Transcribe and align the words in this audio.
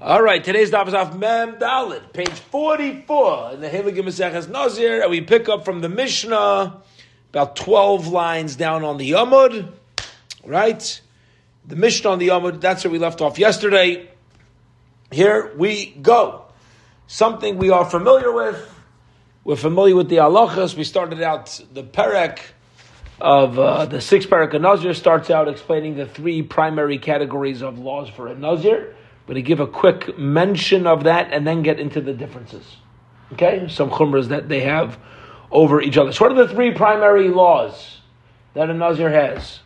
All 0.00 0.22
right, 0.22 0.44
today's 0.44 0.70
daf 0.70 0.86
is 0.86 0.94
off 0.94 1.16
Mem 1.16 1.56
Dalit, 1.56 2.12
page 2.12 2.28
44 2.28 3.54
in 3.54 3.60
the 3.60 3.68
Heilige 3.68 3.98
Maseches 3.98 4.48
Nazir, 4.48 5.02
and 5.02 5.10
we 5.10 5.20
pick 5.22 5.48
up 5.48 5.64
from 5.64 5.80
the 5.80 5.88
Mishnah 5.88 6.80
about 7.30 7.56
12 7.56 8.06
lines 8.06 8.54
down 8.54 8.84
on 8.84 8.96
the 8.98 9.10
Yamud, 9.10 9.72
right? 10.44 11.00
The 11.66 11.74
Mishnah 11.74 12.10
on 12.10 12.20
the 12.20 12.28
Yamud, 12.28 12.60
that's 12.60 12.84
where 12.84 12.92
we 12.92 13.00
left 13.00 13.20
off 13.20 13.40
yesterday. 13.40 14.08
Here 15.10 15.52
we 15.56 15.86
go. 15.86 16.44
Something 17.08 17.58
we 17.58 17.70
are 17.70 17.84
familiar 17.84 18.30
with. 18.30 18.72
We're 19.42 19.56
familiar 19.56 19.96
with 19.96 20.08
the 20.08 20.18
halachas. 20.18 20.76
We 20.76 20.84
started 20.84 21.22
out 21.22 21.60
the 21.72 21.82
Perek 21.82 22.38
of 23.20 23.58
uh, 23.58 23.86
the 23.86 24.00
sixth 24.00 24.30
Perek 24.30 24.54
of 24.54 24.62
Nazir 24.62 24.94
starts 24.94 25.28
out 25.28 25.48
explaining 25.48 25.96
the 25.96 26.06
three 26.06 26.42
primary 26.42 26.98
categories 26.98 27.62
of 27.62 27.80
laws 27.80 28.08
for 28.08 28.28
a 28.28 28.36
Nazir 28.36 28.94
going 29.28 29.34
to 29.34 29.42
give 29.42 29.60
a 29.60 29.66
quick 29.66 30.18
mention 30.18 30.86
of 30.86 31.04
that 31.04 31.30
and 31.32 31.46
then 31.46 31.62
get 31.62 31.78
into 31.78 32.00
the 32.00 32.14
differences. 32.14 32.78
Okay, 33.34 33.66
some 33.68 33.90
chumras 33.90 34.28
that 34.28 34.48
they 34.48 34.60
have 34.60 34.98
over 35.50 35.82
each 35.82 35.98
other. 35.98 36.12
So, 36.12 36.24
what 36.24 36.32
are 36.32 36.46
the 36.46 36.52
three 36.52 36.72
primary 36.72 37.28
laws 37.28 37.98
that 38.54 38.70
a 38.70 38.74
nazir 38.74 39.10
has? 39.10 39.60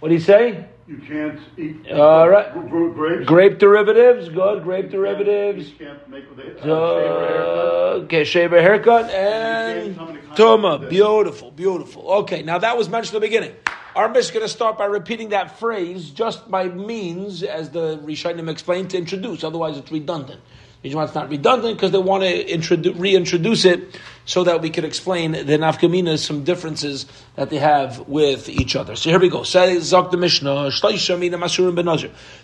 What 0.00 0.08
do 0.08 0.14
you 0.14 0.20
say? 0.20 0.66
You 0.86 0.98
can't 0.98 1.38
eat 1.56 1.90
All 1.92 2.28
right. 2.28 2.52
grapes. 2.52 3.26
Grape 3.26 3.58
derivatives, 3.58 4.28
good. 4.28 4.64
Grape 4.64 4.90
derivatives. 4.90 5.70
You 5.70 5.76
can't 5.76 6.08
make 6.08 6.28
with 6.28 6.40
a 6.40 6.72
uh, 6.72 8.00
okay, 8.04 8.24
shave 8.24 8.52
a 8.52 8.60
haircut 8.60 9.08
and 9.10 9.96
can't 9.96 9.96
come 9.96 10.16
into 10.16 10.28
tuma. 10.30 10.88
Beautiful, 10.90 11.52
beautiful. 11.52 12.10
Okay, 12.22 12.42
now 12.42 12.58
that 12.58 12.76
was 12.76 12.88
mentioned 12.88 13.14
at 13.14 13.20
the 13.20 13.26
beginning. 13.26 13.54
Our 13.94 14.08
Mish 14.08 14.24
is 14.24 14.30
going 14.30 14.44
to 14.44 14.48
start 14.48 14.76
by 14.78 14.86
repeating 14.86 15.28
that 15.28 15.58
phrase 15.58 16.10
just 16.10 16.50
by 16.50 16.66
means, 16.66 17.42
as 17.42 17.70
the 17.70 17.98
Rishonim 17.98 18.50
explained, 18.50 18.90
to 18.90 18.98
introduce. 18.98 19.44
Otherwise, 19.44 19.76
it's 19.76 19.92
redundant. 19.92 20.40
Why 20.82 21.04
it's 21.04 21.14
not 21.14 21.28
redundant 21.28 21.76
because 21.76 21.92
they 21.92 21.98
want 21.98 22.24
to 22.24 22.44
introdu- 22.44 22.98
reintroduce 22.98 23.64
it 23.64 24.00
so 24.24 24.42
that 24.42 24.60
we 24.60 24.68
can 24.68 24.84
explain 24.84 25.30
the 25.30 25.56
nafkaminas, 25.58 26.18
some 26.18 26.42
differences 26.42 27.06
that 27.36 27.50
they 27.50 27.58
have 27.58 28.00
with 28.08 28.48
each 28.48 28.74
other. 28.74 28.96
So 28.96 29.10
here 29.10 29.20
we 29.20 29.28
go. 29.28 29.44
Say 29.44 29.76
Zok 29.76 30.10
the 30.10 30.16
Mishnah. 30.16 30.70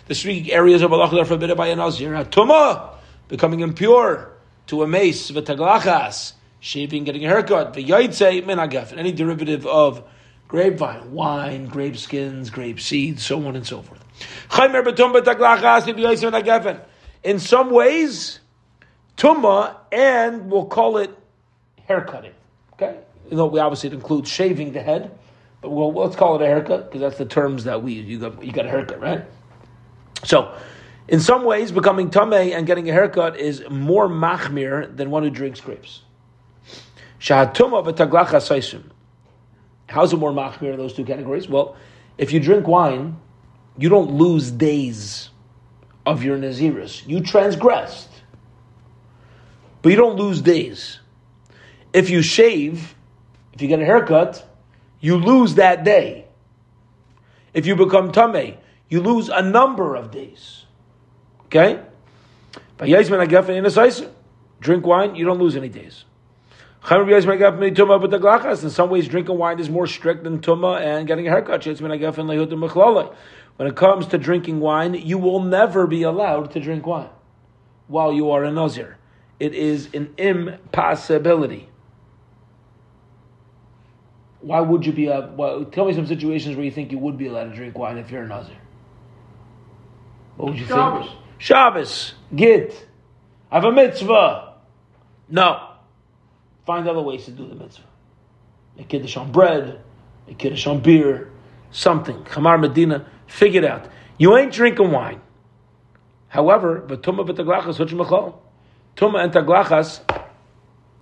The 0.07 0.15
three 0.15 0.51
areas 0.53 0.81
of 0.81 0.93
Allah 0.93 1.21
are 1.21 1.25
forbidden 1.25 1.57
by 1.57 1.67
a 1.67 1.75
Nazir. 1.75 2.11
Tuma, 2.25 2.91
becoming 3.27 3.59
impure, 3.59 4.31
to 4.67 4.83
a 4.83 4.87
meis, 4.87 5.31
v'taglachas, 5.31 6.33
shaving, 6.61 7.03
getting 7.03 7.25
a 7.25 7.27
haircut, 7.27 7.73
v'yaitse 7.73 8.45
min 8.45 8.57
agaf, 8.57 8.97
any 8.97 9.11
derivative 9.11 9.65
of 9.65 10.01
grapevine, 10.47 11.11
wine, 11.11 11.65
grape 11.65 11.97
skins, 11.97 12.49
grape 12.49 12.79
seeds, 12.79 13.25
so 13.25 13.45
on 13.45 13.57
and 13.57 13.67
so 13.67 13.81
forth. 13.81 13.99
In 17.23 17.39
some 17.39 17.71
ways, 17.71 18.39
tuma, 19.17 19.75
and 19.91 20.49
we'll 20.49 20.65
call 20.65 20.97
it 20.97 21.15
haircutting. 21.87 22.33
Okay, 22.73 22.97
you 23.29 23.35
know, 23.35 23.47
we 23.47 23.59
obviously 23.59 23.89
it 23.89 23.93
includes 23.93 24.29
shaving 24.29 24.71
the 24.71 24.81
head, 24.81 25.11
but 25.61 25.69
we'll, 25.69 25.91
let's 25.93 26.15
call 26.15 26.35
it 26.35 26.41
a 26.41 26.45
haircut 26.45 26.85
because 26.85 27.01
that's 27.01 27.17
the 27.17 27.25
terms 27.25 27.65
that 27.65 27.83
we. 27.83 27.93
You 27.93 28.19
got 28.19 28.43
you 28.43 28.51
got 28.51 28.65
a 28.65 28.69
haircut, 28.69 29.01
right? 29.01 29.25
So, 30.23 30.53
in 31.07 31.19
some 31.19 31.43
ways, 31.43 31.71
becoming 31.71 32.09
tamei 32.09 32.55
and 32.55 32.65
getting 32.65 32.89
a 32.89 32.93
haircut 32.93 33.37
is 33.37 33.63
more 33.69 34.07
machmir 34.07 34.95
than 34.95 35.09
one 35.11 35.23
who 35.23 35.29
drinks 35.29 35.59
grapes. 35.59 36.03
Shahatuma 37.19 37.85
v'taglacha 37.85 38.39
saisum. 38.39 38.83
How's 39.87 40.13
it 40.13 40.17
more 40.17 40.31
machmir 40.31 40.71
in 40.71 40.77
those 40.77 40.93
two 40.93 41.03
categories? 41.03 41.49
Well, 41.49 41.75
if 42.17 42.31
you 42.31 42.39
drink 42.39 42.67
wine, 42.67 43.17
you 43.77 43.89
don't 43.89 44.11
lose 44.11 44.51
days 44.51 45.29
of 46.09 46.23
your 46.23 46.37
naziris. 46.39 47.07
You 47.07 47.21
transgressed, 47.21 48.09
but 49.83 49.89
you 49.89 49.95
don't 49.95 50.15
lose 50.15 50.41
days. 50.41 50.99
If 51.93 52.09
you 52.09 52.23
shave, 52.23 52.95
if 53.53 53.61
you 53.61 53.67
get 53.67 53.79
a 53.79 53.85
haircut, 53.85 54.43
you 54.99 55.17
lose 55.17 55.53
that 55.55 55.83
day. 55.83 56.25
If 57.53 57.67
you 57.67 57.75
become 57.75 58.11
tamei, 58.11 58.57
you 58.89 59.01
lose 59.01 59.29
a 59.29 59.43
number 59.43 59.93
of 59.95 60.09
days. 60.09 60.65
Okay? 61.45 61.79
Drink 64.61 64.85
wine, 64.85 65.15
you 65.15 65.25
don't 65.25 65.39
lose 65.39 65.55
any 65.55 65.69
days. 65.69 66.05
In 66.89 68.69
some 68.69 68.89
ways, 68.89 69.07
drinking 69.07 69.37
wine 69.37 69.59
is 69.59 69.69
more 69.69 69.85
strict 69.85 70.23
than 70.23 70.39
tuma 70.39 70.81
and 70.81 71.05
getting 71.05 71.27
a 71.27 71.29
haircut. 71.29 71.61
When 73.59 73.67
it 73.67 73.75
comes 73.75 74.07
to 74.07 74.17
drinking 74.17 74.61
wine, 74.61 74.93
you 74.93 75.17
will 75.17 75.41
never 75.41 75.85
be 75.85 76.03
allowed 76.03 76.51
to 76.51 76.61
drink 76.61 76.85
wine 76.85 77.09
while 77.87 78.13
you 78.13 78.31
are 78.31 78.45
a 78.45 78.51
nazir. 78.53 78.97
It 79.37 79.53
is 79.53 79.89
an 79.93 80.13
impossibility. 80.17 81.67
Why 84.39 84.61
would 84.61 84.85
you 84.85 84.93
be 84.93 85.07
a? 85.07 85.29
Well, 85.35 85.65
tell 85.65 85.83
me 85.83 85.93
some 85.93 86.07
situations 86.07 86.55
where 86.55 86.63
you 86.63 86.71
think 86.71 86.93
you 86.93 86.99
would 86.99 87.17
be 87.17 87.27
allowed 87.27 87.49
to 87.49 87.53
drink 87.53 87.77
wine 87.77 87.97
if 87.97 88.09
you're 88.09 88.23
a 88.23 88.27
nazir. 88.29 88.55
What 90.37 90.51
would 90.51 90.57
you 90.57 90.65
Shabbos. 90.65 91.07
think? 91.07 91.19
Shabbos, 91.39 92.13
git. 92.33 92.87
I 93.51 93.55
have 93.55 93.65
a 93.65 93.73
mitzvah. 93.73 94.53
No. 95.27 95.71
Find 96.65 96.87
other 96.87 97.01
ways 97.01 97.25
to 97.25 97.31
do 97.31 97.45
the 97.45 97.55
mitzvah. 97.55 97.83
A 98.77 98.85
kiddush 98.85 99.17
on 99.17 99.33
bread, 99.33 99.81
a 100.29 100.33
kiddush 100.33 100.65
on 100.65 100.79
beer, 100.79 101.29
something. 101.71 102.23
Chamar 102.23 102.57
Medina, 102.57 103.05
figure 103.29 103.63
it 103.63 103.65
out. 103.65 103.87
You 104.17 104.35
ain't 104.37 104.51
drinking 104.51 104.91
wine. 104.91 105.21
However, 106.27 106.83
v'taglachas 106.87 107.77
huch 107.77 107.91
mechol. 107.91 108.35
Tuma 108.95 109.23
and 109.23 109.31
taglachas, 109.31 110.01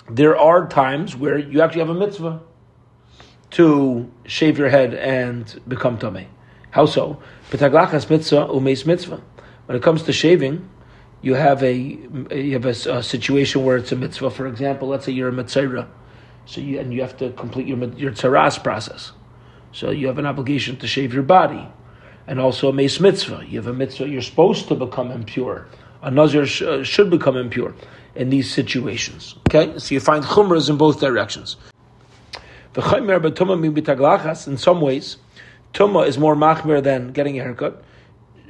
there 0.10 0.38
are 0.38 0.68
times 0.68 1.16
where 1.16 1.38
you 1.38 1.62
actually 1.62 1.80
have 1.80 1.90
a 1.90 1.94
mitzvah 1.94 2.42
to 3.52 4.12
shave 4.26 4.58
your 4.58 4.70
head 4.70 4.94
and 4.94 5.60
become 5.68 5.98
tamei. 5.98 6.28
How 6.72 6.86
so? 6.86 7.22
B'taglachas 7.50 8.10
mitzvah 8.10 8.48
umeis 8.48 8.86
mitzvah. 8.86 9.22
When 9.66 9.76
it 9.76 9.84
comes 9.84 10.04
to 10.04 10.14
shaving, 10.14 10.70
you 11.22 11.34
have 11.34 11.64
a 11.64 11.74
you 11.74 12.54
have 12.54 12.66
a, 12.66 12.98
a 12.98 13.04
situation 13.04 13.66
where 13.66 13.78
it's 13.78 13.92
a 13.92 13.96
mitzvah. 13.96 14.30
For 14.30 14.48
example, 14.48 14.88
let's 14.88 15.06
say 15.06 15.12
you're 15.12 15.30
a 15.30 15.34
mitzvah, 15.34 15.90
so 16.46 16.62
you 16.62 16.80
and 16.80 16.94
you 16.94 17.02
have 17.02 17.18
to 17.18 17.32
complete 17.32 17.68
your 17.68 17.84
your 17.96 18.14
process. 18.14 19.12
So 19.72 19.92
you 19.92 20.08
have 20.08 20.18
an 20.18 20.26
obligation 20.26 20.78
to 20.78 20.88
shave 20.88 21.14
your 21.14 21.24
body, 21.24 21.68
and 22.28 22.40
also 22.40 22.70
a 22.70 22.74
meis 22.74 23.00
mitzvah. 23.00 23.46
You 23.48 23.60
have 23.60 23.68
a 23.68 23.74
mitzvah. 23.74 24.08
You're 24.08 24.22
supposed 24.22 24.68
to 24.68 24.76
become 24.76 25.12
impure. 25.12 25.68
A 26.02 26.12
nazir 26.12 26.46
sh- 26.46 26.62
uh, 26.62 26.84
should 26.84 27.10
become 27.10 27.38
impure 27.38 27.74
in 28.16 28.30
these 28.30 28.52
situations. 28.52 29.36
Okay, 29.50 29.78
so 29.80 29.96
you 29.96 30.00
find 30.00 30.24
chumras 30.24 30.70
in 30.70 30.78
both 30.78 31.00
directions. 31.00 31.56
The 32.74 32.82
V'chaymer 32.82 33.20
b'tuma 33.20 33.60
mi. 33.60 34.52
In 34.52 34.58
some 34.58 34.82
ways, 34.82 35.18
tuma 35.74 36.08
is 36.08 36.18
more 36.18 36.36
machmer 36.36 36.84
than 36.84 37.12
getting 37.14 37.40
a 37.40 37.44
haircut. 37.44 37.84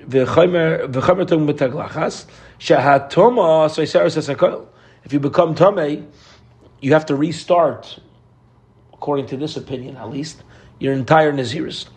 V'chaymer 0.07 0.91
v'chaymer 0.91 1.27
tum 1.27 1.47
b'taglachas. 1.47 2.25
Shahatuma 2.59 3.69
soiseres 3.69 4.17
esakol. 4.17 4.65
If 5.03 5.13
you 5.13 5.19
become 5.19 5.55
tamei, 5.55 6.05
you 6.81 6.93
have 6.93 7.05
to 7.05 7.15
restart, 7.15 7.99
according 8.91 9.27
to 9.27 9.37
this 9.37 9.55
opinion 9.55 9.95
at 9.97 10.09
least, 10.09 10.43
your 10.79 10.93
entire 10.93 11.31
naziris. 11.31 11.87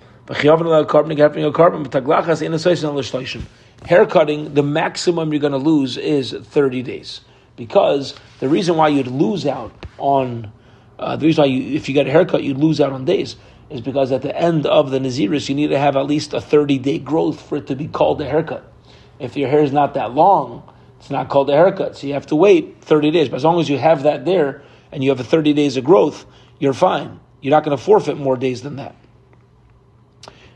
Haircutting, 3.85 4.55
the 4.55 4.63
maximum 4.63 5.33
you're 5.33 5.41
going 5.41 5.53
to 5.53 5.59
lose 5.59 5.97
is 5.97 6.33
30 6.33 6.83
days. 6.83 7.23
Because 7.57 8.15
the 8.39 8.49
reason 8.49 8.77
why 8.77 8.89
you'd 8.89 9.09
lose 9.09 9.45
out 9.45 9.73
on, 9.99 10.53
uh, 11.01 11.17
the 11.17 11.27
reason 11.27 11.43
why 11.43 11.47
you, 11.47 11.75
if 11.75 11.89
you 11.89 11.95
get 11.95 12.07
a 12.07 12.13
haircut, 12.13 12.45
you'd 12.45 12.59
lose 12.59 12.81
out 12.81 12.93
on 12.93 13.05
days, 13.05 13.35
is 13.71 13.81
because 13.81 14.13
at 14.13 14.23
the 14.23 14.35
end 14.37 14.67
of 14.67 14.93
the 14.93 15.01
naziris, 15.01 15.49
you 15.49 15.57
need 15.57 15.71
to 15.71 15.79
have 15.79 15.97
at 15.97 16.07
least 16.07 16.33
a 16.33 16.41
30 16.41 16.79
day 16.79 17.01
growth 17.01 17.41
for 17.49 17.57
it 17.59 17.67
to 17.67 17.75
be 17.75 17.89
called 17.89 18.21
a 18.21 18.25
haircut. 18.25 18.73
If 19.19 19.37
your 19.37 19.49
hair 19.49 19.65
is 19.65 19.73
not 19.73 19.95
that 19.95 20.13
long, 20.13 20.63
it's 21.01 21.10
not 21.10 21.28
called 21.28 21.51
a 21.51 21.54
haircut. 21.54 21.97
So 21.97 22.07
you 22.07 22.13
have 22.13 22.27
to 22.27 22.37
wait 22.37 22.83
30 22.83 23.10
days. 23.10 23.28
But 23.28 23.37
as 23.37 23.45
long 23.45 23.59
as 23.59 23.69
you 23.69 23.78
have 23.78 24.04
that 24.04 24.25
there 24.25 24.63
and 24.93 25.03
you 25.03 25.10
have 25.10 25.19
a 25.19 25.25
30 25.25 25.54
days 25.54 25.77
of 25.77 25.83
growth, 25.83 26.25
you're 26.60 26.72
fine. 26.72 27.19
You're 27.41 27.51
not 27.51 27.65
going 27.65 27.77
to 27.77 27.83
forfeit 27.83 28.16
more 28.16 28.37
days 28.37 28.63
than 28.63 28.77
that. 28.77 28.95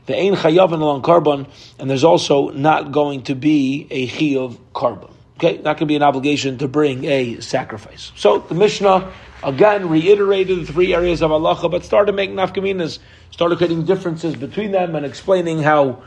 The 0.07 0.15
ain 0.15 0.35
chayavin 0.35 0.81
along 0.81 1.03
carbon, 1.03 1.47
and 1.79 1.89
there's 1.89 2.05
also 2.05 2.51
not 2.51 2.93
going 2.93 3.23
to 3.25 3.35
be 3.35 3.87
a 3.91 4.07
chi 4.07 4.39
of 4.39 4.59
carbon. 4.73 5.11
Okay, 5.37 5.57
not 5.57 5.79
going 5.79 5.79
to 5.79 5.87
be 5.87 5.97
an 5.97 6.03
obligation 6.03 6.59
to 6.59 6.69
bring 6.69 7.05
a 7.05 7.41
sacrifice. 7.41 8.13
So 8.15 8.39
the 8.39 8.55
Mishnah 8.55 9.13
again 9.43 9.89
reiterated 9.89 10.61
the 10.61 10.73
three 10.73 10.95
areas 10.95 11.23
of 11.23 11.31
halacha, 11.31 11.71
but 11.71 11.85
started 11.85 12.15
making 12.15 12.37
nafkaminas, 12.37 12.99
started 13.31 13.59
creating 13.59 13.85
differences 13.85 14.37
between 14.37 14.71
them, 14.71 14.95
and 14.95 15.05
explaining 15.05 15.61
how 15.61 16.03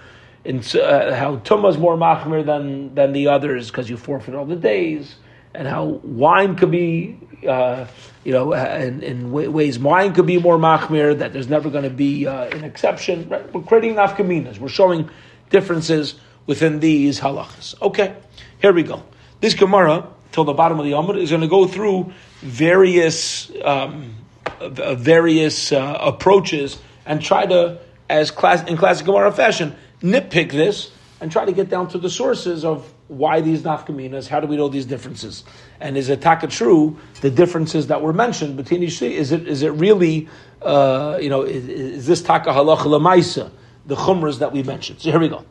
in, 0.45 0.59
uh, 0.59 1.13
how 1.13 1.37
tumah 1.37 1.69
is 1.69 1.77
more 1.77 1.97
machmir 1.97 2.45
than 2.45 2.95
than 2.95 3.11
the 3.11 3.27
others 3.27 3.67
because 3.67 3.89
you 3.89 3.97
forfeit 3.97 4.33
all 4.33 4.45
the 4.45 4.55
days, 4.55 5.15
and 5.57 5.67
how 5.67 5.85
wine 5.85 6.55
could 6.55 6.69
be, 6.69 7.17
uh, 7.47 7.87
you 8.23 8.31
know, 8.31 8.53
in, 8.53 9.01
in 9.01 9.31
ways 9.31 9.79
wine 9.79 10.13
could 10.13 10.27
be 10.27 10.37
more 10.37 10.57
machmir. 10.57 11.17
That 11.17 11.33
there's 11.33 11.49
never 11.49 11.69
going 11.69 11.83
to 11.83 11.89
be 11.89 12.27
uh, 12.27 12.45
an 12.45 12.63
exception. 12.63 13.27
Right? 13.27 13.51
We're 13.53 13.63
creating 13.63 13.95
nafkaminas. 13.95 14.59
We're 14.59 14.69
showing 14.69 15.09
differences 15.49 16.15
within 16.45 16.79
these 16.79 17.19
halachas. 17.19 17.81
Okay, 17.81 18.15
here 18.61 18.71
we 18.71 18.83
go. 18.83 19.03
This 19.41 19.55
Gemara, 19.55 20.07
till 20.31 20.43
the 20.43 20.53
bottom 20.53 20.79
of 20.79 20.85
the 20.85 20.91
Amud, 20.91 21.19
is 21.19 21.31
going 21.31 21.41
to 21.41 21.47
go 21.47 21.67
through 21.67 22.13
various 22.41 23.51
um, 23.63 24.15
various 24.61 25.71
uh, 25.71 25.97
approaches 25.99 26.77
and 27.05 27.21
try 27.21 27.45
to, 27.45 27.79
as 28.09 28.31
class 28.31 28.63
in 28.69 28.77
classic 28.77 29.05
Gemara 29.05 29.31
fashion, 29.31 29.75
nitpick 30.01 30.51
this 30.51 30.91
and 31.19 31.31
try 31.31 31.45
to 31.45 31.51
get 31.51 31.69
down 31.69 31.87
to 31.89 31.97
the 31.97 32.09
sources 32.09 32.63
of 32.63 32.93
why 33.07 33.41
these 33.41 33.61
nafkaminas, 33.61 34.27
how 34.27 34.39
do 34.39 34.47
we 34.47 34.57
know 34.57 34.67
these 34.67 34.85
differences? 34.85 35.43
And 35.79 35.97
is 35.97 36.09
it 36.09 36.21
taka 36.21 36.47
true, 36.47 36.97
the 37.21 37.29
differences 37.29 37.87
that 37.87 38.01
were 38.01 38.13
mentioned 38.13 38.57
between 38.57 38.83
each 38.83 39.01
is 39.01 39.31
it 39.31 39.47
is 39.47 39.63
it 39.63 39.71
really, 39.71 40.27
uh, 40.61 41.17
you 41.21 41.29
know, 41.29 41.43
is, 41.43 41.67
is 41.67 42.07
this 42.07 42.21
taka 42.21 42.49
halacha 42.49 42.85
lemaisa, 42.85 43.51
the 43.85 43.95
chumras 43.95 44.39
that 44.39 44.51
we 44.51 44.63
mentioned? 44.63 45.01
So 45.01 45.11
here 45.11 45.19
we 45.19 45.29
go. 45.29 45.45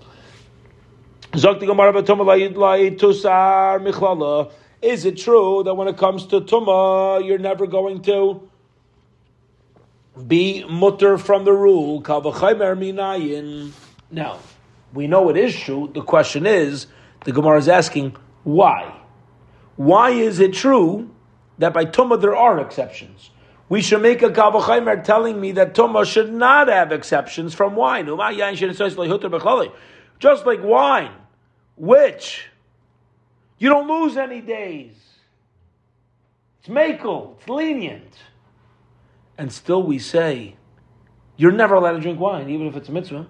Is 4.83 5.05
it 5.05 5.17
true 5.17 5.63
that 5.65 5.75
when 5.75 5.89
it 5.89 5.97
comes 5.97 6.27
to 6.27 6.41
tuma, 6.41 7.27
you're 7.27 7.39
never 7.39 7.67
going 7.67 8.03
to 8.03 8.49
be 10.27 10.65
mutter 10.65 11.19
from 11.19 11.45
the 11.45 11.53
rule? 11.53 12.01
Now, 14.11 14.39
we 14.95 15.07
know 15.07 15.29
it 15.29 15.37
is 15.37 15.57
true. 15.57 15.91
The 15.93 16.03
question 16.03 16.47
is, 16.47 16.87
the 17.25 17.33
Gemara 17.33 17.59
is 17.59 17.69
asking, 17.69 18.17
why? 18.45 18.95
Why 19.77 20.11
is 20.11 20.41
it 20.41 20.53
true 20.53 21.11
that 21.59 21.73
by 21.73 21.85
Tumah 21.85 22.21
there 22.21 22.37
are 22.37 22.61
exceptions? 22.61 23.31
We 23.69 23.83
should 23.83 24.03
make 24.03 24.23
a 24.23 24.31
Kavachaimer 24.31 25.03
telling 25.03 25.41
me 25.41 25.53
that 25.53 25.75
Tumah 25.75 26.05
should 26.05 26.33
not 26.33 26.69
have 26.69 26.93
exceptions 26.93 27.53
from 27.53 27.75
wine. 27.75 28.07
Just 30.19 30.47
like 30.47 30.63
wine, 30.63 31.13
which 31.77 32.49
you 33.59 33.69
don't 33.69 33.89
lose 33.89 34.17
any 34.17 34.41
days. 34.41 34.95
It's 36.61 36.69
makel, 36.69 37.37
it's 37.39 37.49
lenient. 37.49 38.15
And 39.37 39.53
still 39.53 39.83
we 39.83 39.99
say, 39.99 40.57
you're 41.37 41.53
never 41.53 41.75
allowed 41.75 41.93
to 41.93 42.01
drink 42.01 42.19
wine, 42.19 42.49
even 42.49 42.67
if 42.69 42.77
it's 42.77 42.89
a 42.89 42.93
mitzvah. 42.93 43.27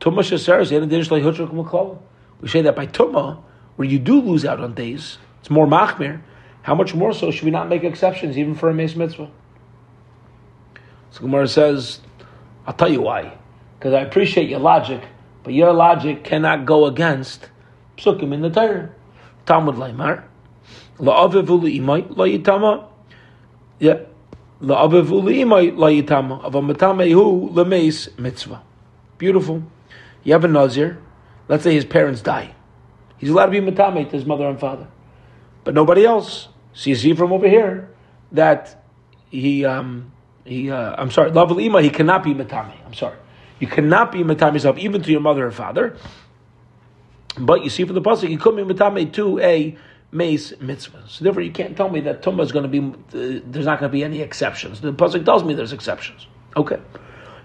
Tumah 0.00 0.24
we 2.42 2.48
say 2.48 2.60
that 2.62 2.76
by 2.76 2.86
Tumah, 2.86 3.42
where 3.76 3.88
you 3.88 3.98
do 3.98 4.20
lose 4.20 4.44
out 4.44 4.60
on 4.60 4.74
days, 4.74 5.16
it's 5.40 5.48
more 5.48 5.66
machmir. 5.66 6.20
How 6.62 6.74
much 6.74 6.94
more 6.94 7.14
so 7.14 7.30
should 7.30 7.44
we 7.44 7.50
not 7.50 7.68
make 7.68 7.84
exceptions 7.84 8.36
even 8.36 8.54
for 8.54 8.68
a 8.68 8.74
meis 8.74 8.94
mitzvah? 8.94 9.30
So 11.10 11.20
Gemara 11.20 11.48
says, 11.48 12.00
I'll 12.66 12.74
tell 12.74 12.90
you 12.90 13.00
why. 13.00 13.36
Because 13.78 13.94
I 13.94 14.00
appreciate 14.00 14.48
your 14.48 14.60
logic, 14.60 15.02
but 15.42 15.54
your 15.54 15.72
logic 15.72 16.24
cannot 16.24 16.66
go 16.66 16.86
against 16.86 17.48
psukim 17.96 18.32
in 18.32 18.42
the 18.42 18.50
Torah. 18.50 18.90
Talmud 19.46 19.76
Laimar. 19.76 20.24
La'avivu 20.98 21.60
li'imai 21.60 22.08
la'yitama. 22.14 22.86
Yeah. 23.78 24.00
La'avivu 24.60 25.22
li'imai 25.22 25.74
la'yitama. 25.76 26.44
Of 26.44 26.54
a 26.54 26.60
matamehu 26.60 27.52
lemeis 27.52 28.16
mitzvah. 28.18 28.62
Beautiful. 29.18 29.64
You 30.22 30.32
have 30.34 30.44
a 30.44 30.48
nazir. 30.48 30.98
Let's 31.52 31.64
say 31.64 31.74
his 31.74 31.84
parents 31.84 32.22
die. 32.22 32.54
He's 33.18 33.28
allowed 33.28 33.52
to 33.52 33.52
be 33.52 33.60
matame 33.60 34.06
to 34.08 34.16
his 34.16 34.24
mother 34.24 34.48
and 34.48 34.58
father. 34.58 34.88
But 35.64 35.74
nobody 35.74 36.02
else. 36.02 36.48
So 36.72 36.88
you 36.88 36.96
see 36.96 37.12
from 37.12 37.30
over 37.30 37.46
here 37.46 37.90
that 38.32 38.82
he, 39.28 39.66
um, 39.66 40.12
he 40.46 40.70
uh, 40.70 40.94
I'm 40.96 41.10
sorry, 41.10 41.30
Laval 41.30 41.58
Ima, 41.58 41.82
he 41.82 41.90
cannot 41.90 42.24
be 42.24 42.32
matame. 42.32 42.72
I'm 42.86 42.94
sorry. 42.94 43.18
You 43.60 43.66
cannot 43.66 44.12
be 44.12 44.20
matame 44.20 44.54
yourself, 44.54 44.78
even 44.78 45.02
to 45.02 45.10
your 45.10 45.20
mother 45.20 45.44
and 45.44 45.54
father. 45.54 45.98
But 47.36 47.64
you 47.64 47.68
see 47.68 47.84
from 47.84 47.96
the 47.96 48.00
pasuk, 48.00 48.30
you 48.30 48.38
could 48.38 48.56
be 48.56 48.62
matame 48.62 49.12
to 49.12 49.38
a 49.40 49.76
meis 50.10 50.54
mitzvah. 50.58 51.04
So 51.06 51.22
therefore, 51.22 51.42
you 51.42 51.52
can't 51.52 51.76
tell 51.76 51.90
me 51.90 52.00
that 52.00 52.22
tumah 52.22 52.44
is 52.44 52.52
going 52.52 52.62
to 52.62 52.80
be. 52.80 52.80
Uh, 52.80 53.42
there's 53.44 53.66
not 53.66 53.78
going 53.78 53.90
to 53.90 53.92
be 53.92 54.02
any 54.02 54.22
exceptions. 54.22 54.80
The 54.80 54.94
pasuk 54.94 55.26
tells 55.26 55.44
me 55.44 55.52
there's 55.52 55.74
exceptions. 55.74 56.26
Okay, 56.56 56.80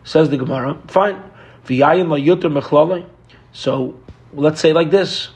says 0.05 0.29
the 0.29 0.37
Gemara. 0.37 0.81
Fine. 0.87 1.21
So 3.57 3.99
let's 4.33 4.61
say 4.61 4.71
like 4.71 4.91
this. 4.91 5.29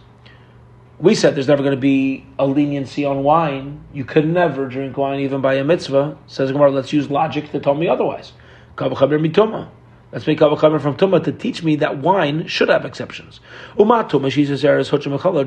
We 0.99 1.15
said 1.15 1.33
there's 1.33 1.47
never 1.47 1.63
going 1.63 1.75
to 1.75 1.81
be 1.81 2.23
a 2.37 2.45
leniency 2.45 3.03
on 3.03 3.23
wine. 3.23 3.83
You 3.93 4.05
could 4.05 4.27
never 4.27 4.67
drink 4.67 4.95
wine 4.95 5.21
even 5.21 5.41
by 5.41 5.55
a 5.55 5.63
mitzvah. 5.63 6.19
Says 6.27 6.51
Gemara, 6.51 6.69
let's 6.69 6.93
use 6.93 7.09
logic 7.09 7.51
to 7.51 7.59
tell 7.59 7.73
me 7.73 7.87
otherwise. 7.87 8.33
Let's 8.77 9.01
make 9.01 10.37
Kavachaber 10.37 10.79
from 10.79 10.97
Tumah 10.97 11.23
to 11.23 11.31
teach 11.31 11.63
me 11.63 11.77
that 11.77 11.97
wine 11.97 12.45
should 12.45 12.69
have 12.69 12.85
exceptions. 12.85 13.39
Umat 13.79 14.11
Tumah, 14.11 14.31
she 14.31 14.45
says, 14.45 14.61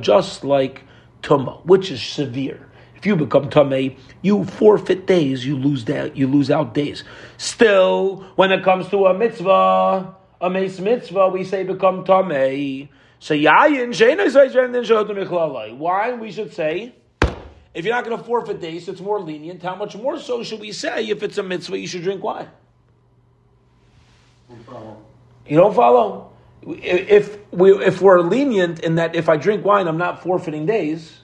just 0.03 0.43
like 0.43 0.83
Tumah, 1.23 1.65
which 1.65 1.93
is 1.93 2.03
severe. 2.03 2.69
If 2.97 3.07
you 3.07 3.15
become 3.15 3.51
Tumah, 3.51 3.97
you 4.23 4.45
forfeit 4.45 5.07
days, 5.07 5.47
you 5.47 5.57
lose 5.57 5.85
that, 5.85 6.17
you 6.17 6.27
lose 6.27 6.51
out 6.51 6.75
days. 6.75 7.05
Still, 7.37 8.25
when 8.35 8.51
it 8.51 8.65
comes 8.65 8.89
to 8.89 9.07
a 9.07 9.15
mitzvah, 9.17 10.17
a 10.45 10.51
meis 10.51 10.79
mitzvah, 10.79 11.29
we 11.29 11.43
say 11.43 11.65
become 11.65 12.05
tamei. 12.05 12.89
So 13.19 13.35
yayin 13.35 13.95
Why 15.79 16.13
we 16.13 16.31
should 16.31 16.53
say 16.53 16.95
if 17.73 17.85
you're 17.85 17.95
not 17.95 18.05
going 18.05 18.17
to 18.17 18.23
forfeit 18.23 18.61
days, 18.61 18.87
it's 18.89 19.01
more 19.01 19.21
lenient. 19.21 19.63
How 19.63 19.75
much 19.75 19.97
more 19.97 20.19
so 20.19 20.45
should 20.45 20.61
we 20.61 20.71
say 20.71 21.09
if 21.09 21.23
it's 21.23 21.39
a 21.39 21.43
mitzvah 21.43 21.79
you 21.79 21.87
should 21.87 22.03
drink 22.03 22.23
wine? 22.23 22.49
You 25.47 25.57
don't 25.57 25.75
follow. 25.75 26.33
If 26.63 27.39
we 27.51 27.73
if 27.73 28.01
we're 28.01 28.21
lenient 28.21 28.81
in 28.81 28.97
that 28.97 29.17
if 29.17 29.29
I 29.29 29.37
drink 29.39 29.65
wine 29.65 29.89
I'm 29.89 29.99
not 29.99 30.23
forfeiting 30.23 30.67
days, 30.67 31.21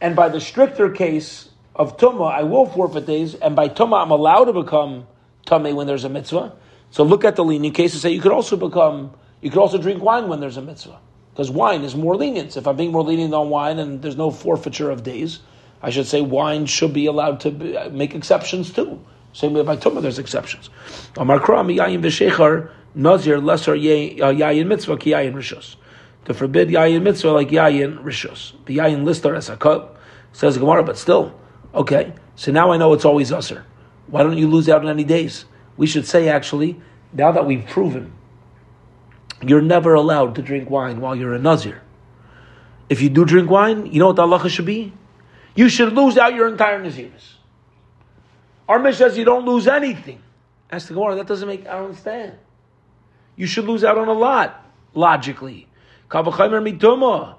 and 0.00 0.14
by 0.14 0.28
the 0.28 0.40
stricter 0.40 0.90
case 0.90 1.48
of 1.74 1.96
tumah 1.96 2.32
I 2.32 2.44
will 2.44 2.66
forfeit 2.66 3.06
days, 3.06 3.34
and 3.34 3.56
by 3.56 3.68
tumah 3.68 4.02
I'm 4.02 4.10
allowed 4.10 4.44
to 4.44 4.52
become 4.52 5.06
tummy 5.44 5.72
when 5.72 5.86
there's 5.86 6.04
a 6.04 6.08
mitzvah. 6.08 6.54
So 6.90 7.04
look 7.04 7.24
at 7.24 7.36
the 7.36 7.44
lenient 7.44 7.74
case 7.74 7.92
and 7.92 8.02
say 8.02 8.10
you 8.10 8.20
could 8.20 8.32
also 8.32 8.56
become, 8.56 9.12
you 9.40 9.50
could 9.50 9.60
also 9.60 9.78
drink 9.78 10.02
wine 10.02 10.28
when 10.28 10.40
there's 10.40 10.56
a 10.56 10.62
mitzvah. 10.62 10.98
Because 11.32 11.50
wine 11.50 11.82
is 11.82 11.94
more 11.94 12.16
lenient. 12.16 12.56
If 12.56 12.66
I'm 12.66 12.76
being 12.76 12.92
more 12.92 13.02
lenient 13.02 13.32
on 13.32 13.48
wine 13.48 13.78
and 13.78 14.02
there's 14.02 14.16
no 14.16 14.30
forfeiture 14.30 14.90
of 14.90 15.02
days, 15.02 15.40
I 15.82 15.90
should 15.90 16.06
say 16.06 16.20
wine 16.20 16.66
should 16.66 16.92
be 16.92 17.06
allowed 17.06 17.40
to 17.40 17.50
be, 17.50 17.88
make 17.90 18.14
exceptions 18.14 18.72
too. 18.72 19.02
Same 19.32 19.54
way 19.54 19.62
by 19.62 19.76
Tumah, 19.76 20.02
there's 20.02 20.18
exceptions. 20.18 20.70
Nazir, 22.92 23.38
Lesser 23.38 23.72
uh, 23.72 23.76
Yayin 23.76 24.66
Mitzvah, 24.66 24.96
Yayin 24.96 25.34
Rishus. 25.34 25.76
To 26.24 26.34
forbid 26.34 26.68
Yayin 26.68 27.02
Mitzvah 27.02 27.30
like 27.30 27.48
Yayin 27.48 28.02
Rishus. 28.02 28.52
The 28.66 28.78
Yayin 28.78 29.04
Lister 29.04 29.34
as 29.34 29.48
a 29.48 29.56
cup, 29.56 29.96
says 30.32 30.58
Gemara, 30.58 30.82
but 30.82 30.98
still, 30.98 31.38
okay, 31.72 32.12
so 32.34 32.50
now 32.50 32.72
I 32.72 32.76
know 32.76 32.92
it's 32.92 33.04
always 33.04 33.30
Usser. 33.30 33.62
Why 34.08 34.24
don't 34.24 34.36
you 34.36 34.48
lose 34.48 34.68
out 34.68 34.82
on 34.82 34.88
any 34.88 35.04
days? 35.04 35.44
We 35.80 35.86
should 35.86 36.06
say 36.06 36.28
actually, 36.28 36.78
now 37.10 37.32
that 37.32 37.46
we've 37.46 37.66
proven 37.66 38.12
you're 39.40 39.62
never 39.62 39.94
allowed 39.94 40.34
to 40.34 40.42
drink 40.42 40.68
wine 40.68 41.00
while 41.00 41.16
you're 41.16 41.32
a 41.32 41.38
Nazir. 41.38 41.80
If 42.90 43.00
you 43.00 43.08
do 43.08 43.24
drink 43.24 43.48
wine, 43.48 43.86
you 43.86 43.98
know 43.98 44.08
what 44.08 44.16
the 44.16 44.26
halacha 44.26 44.50
should 44.50 44.66
be? 44.66 44.92
You 45.54 45.70
should 45.70 45.94
lose 45.94 46.18
out 46.18 46.34
your 46.34 46.48
entire 46.48 46.84
Naziris. 46.84 47.36
Our 48.68 48.78
mission 48.78 48.98
says 48.98 49.16
you 49.16 49.24
don't 49.24 49.46
lose 49.46 49.66
anything. 49.66 50.20
Ask 50.70 50.88
the 50.88 50.94
Gemara, 50.94 51.16
that 51.16 51.26
doesn't 51.26 51.48
make, 51.48 51.66
I 51.66 51.76
don't 51.76 51.86
understand. 51.86 52.34
You 53.36 53.46
should 53.46 53.64
lose 53.64 53.82
out 53.82 53.96
on 53.96 54.08
a 54.08 54.12
lot, 54.12 54.70
logically. 54.92 55.66
Tumah, 56.10 57.36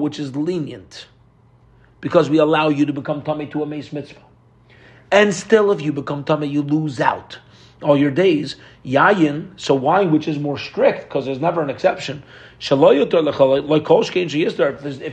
which 0.00 0.20
is 0.20 0.36
lenient. 0.36 1.08
Because 2.00 2.30
we 2.30 2.38
allow 2.38 2.68
you 2.68 2.86
to 2.86 2.92
become 2.92 3.22
tummy 3.22 3.48
to 3.48 3.64
a 3.64 3.66
meis 3.66 3.92
mitzvah. 3.92 4.29
And 5.12 5.34
still, 5.34 5.72
if 5.72 5.82
you 5.82 5.92
become 5.92 6.24
tummy, 6.24 6.46
you 6.46 6.62
lose 6.62 7.00
out 7.00 7.38
all 7.82 7.96
your 7.96 8.10
days. 8.10 8.56
Yayin, 8.84 9.52
so 9.56 9.74
wine, 9.74 10.12
which 10.12 10.28
is 10.28 10.38
more 10.38 10.58
strict, 10.58 11.04
because 11.04 11.24
there's 11.24 11.40
never 11.40 11.62
an 11.62 11.70
exception. 11.70 12.22
If 12.62 12.78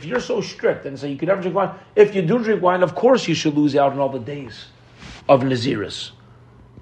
you're 0.05 0.19
so 0.19 0.41
strict 0.41 0.85
and 0.85 0.99
say 0.99 1.11
you 1.11 1.17
can 1.17 1.29
never 1.29 1.41
drink 1.41 1.55
wine, 1.55 1.71
if 1.95 2.13
you 2.13 2.21
do 2.21 2.39
drink 2.39 2.61
wine, 2.61 2.83
of 2.83 2.93
course 2.93 3.25
you 3.27 3.33
should 3.33 3.55
lose 3.55 3.75
out 3.75 3.93
on 3.93 3.99
all 3.99 4.09
the 4.09 4.19
days 4.19 4.67
of 5.29 5.41
Naziris. 5.41 6.11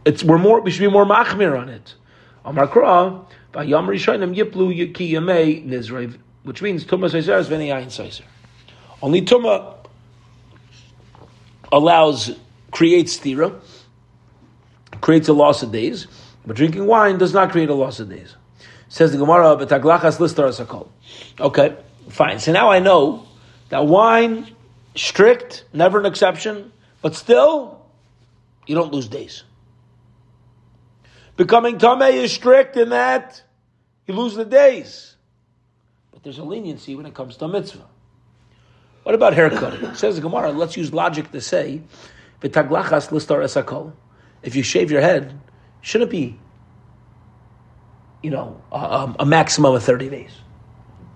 It's 0.05 0.23
we're 0.23 0.37
more 0.37 0.61
we 0.61 0.71
should 0.71 0.81
be 0.81 0.89
more 0.89 1.05
machmir 1.05 1.59
on 1.59 1.69
it. 1.69 1.95
Which 2.43 2.57
means 6.61 6.85
Tumah 6.85 7.09
Seiser 7.09 8.07
is. 8.07 8.21
Only 9.01 9.21
Tumah 9.23 9.73
allows 11.71 12.35
creates 12.75 13.17
stira, 13.17 13.57
creates 14.99 15.29
a 15.29 15.33
loss 15.33 15.63
of 15.63 15.71
days, 15.71 16.07
but 16.45 16.57
drinking 16.57 16.85
wine 16.85 17.17
does 17.17 17.33
not 17.33 17.49
create 17.49 17.69
a 17.69 17.73
loss 17.73 18.01
of 18.01 18.09
days. 18.09 18.35
Says 18.89 19.13
the 19.13 19.17
Gemara, 19.17 19.55
"Betaglachas 19.55 20.19
listar 20.19 20.51
sakol." 20.51 20.89
Okay, 21.39 21.75
fine. 22.09 22.39
So 22.39 22.51
now 22.51 22.69
I 22.69 22.79
know 22.79 23.27
that 23.69 23.87
wine 23.87 24.53
strict, 24.93 25.63
never 25.71 25.99
an 25.99 26.05
exception, 26.05 26.73
but 27.01 27.15
still 27.15 27.79
you 28.67 28.75
don't 28.75 28.91
lose 28.91 29.07
days. 29.07 29.43
Becoming 31.37 31.77
tamei 31.77 32.13
is 32.25 32.33
strict 32.33 32.75
in 32.75 32.89
that 32.89 33.41
you 34.05 34.13
lose 34.13 34.35
the 34.35 34.45
days. 34.45 35.15
But 36.11 36.23
there's 36.23 36.39
a 36.39 36.43
leniency 36.43 36.95
when 36.95 37.05
it 37.05 37.13
comes 37.13 37.37
to 37.37 37.47
mitzvah. 37.47 37.87
What 39.03 39.15
about 39.15 39.33
haircutting? 39.33 39.95
Says 39.95 40.15
the 40.15 40.21
Gemara, 40.21 40.51
let's 40.51 40.75
use 40.75 40.91
logic 40.93 41.31
to 41.31 41.39
say, 41.39 41.81
v'taglachas 42.41 43.09
listar 43.09 43.43
esakol. 43.43 43.93
If 44.43 44.55
you 44.55 44.63
shave 44.63 44.91
your 44.91 45.01
head, 45.01 45.39
shouldn't 45.81 46.11
be, 46.11 46.39
you 48.21 48.29
know, 48.29 48.61
a, 48.71 49.15
a 49.19 49.25
maximum 49.25 49.75
of 49.75 49.83
30 49.83 50.09
days 50.09 50.31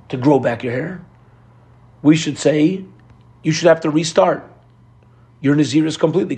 to 0.09 0.17
grow 0.17 0.39
back 0.39 0.63
your 0.63 0.73
hair? 0.73 1.05
We 2.01 2.15
should 2.15 2.37
say 2.37 2.85
you 3.43 3.51
should 3.51 3.67
have 3.67 3.81
to 3.81 3.89
restart. 3.89 4.45
Your 5.41 5.55
nazir 5.55 5.85
is 5.85 5.97
completely 5.97 6.35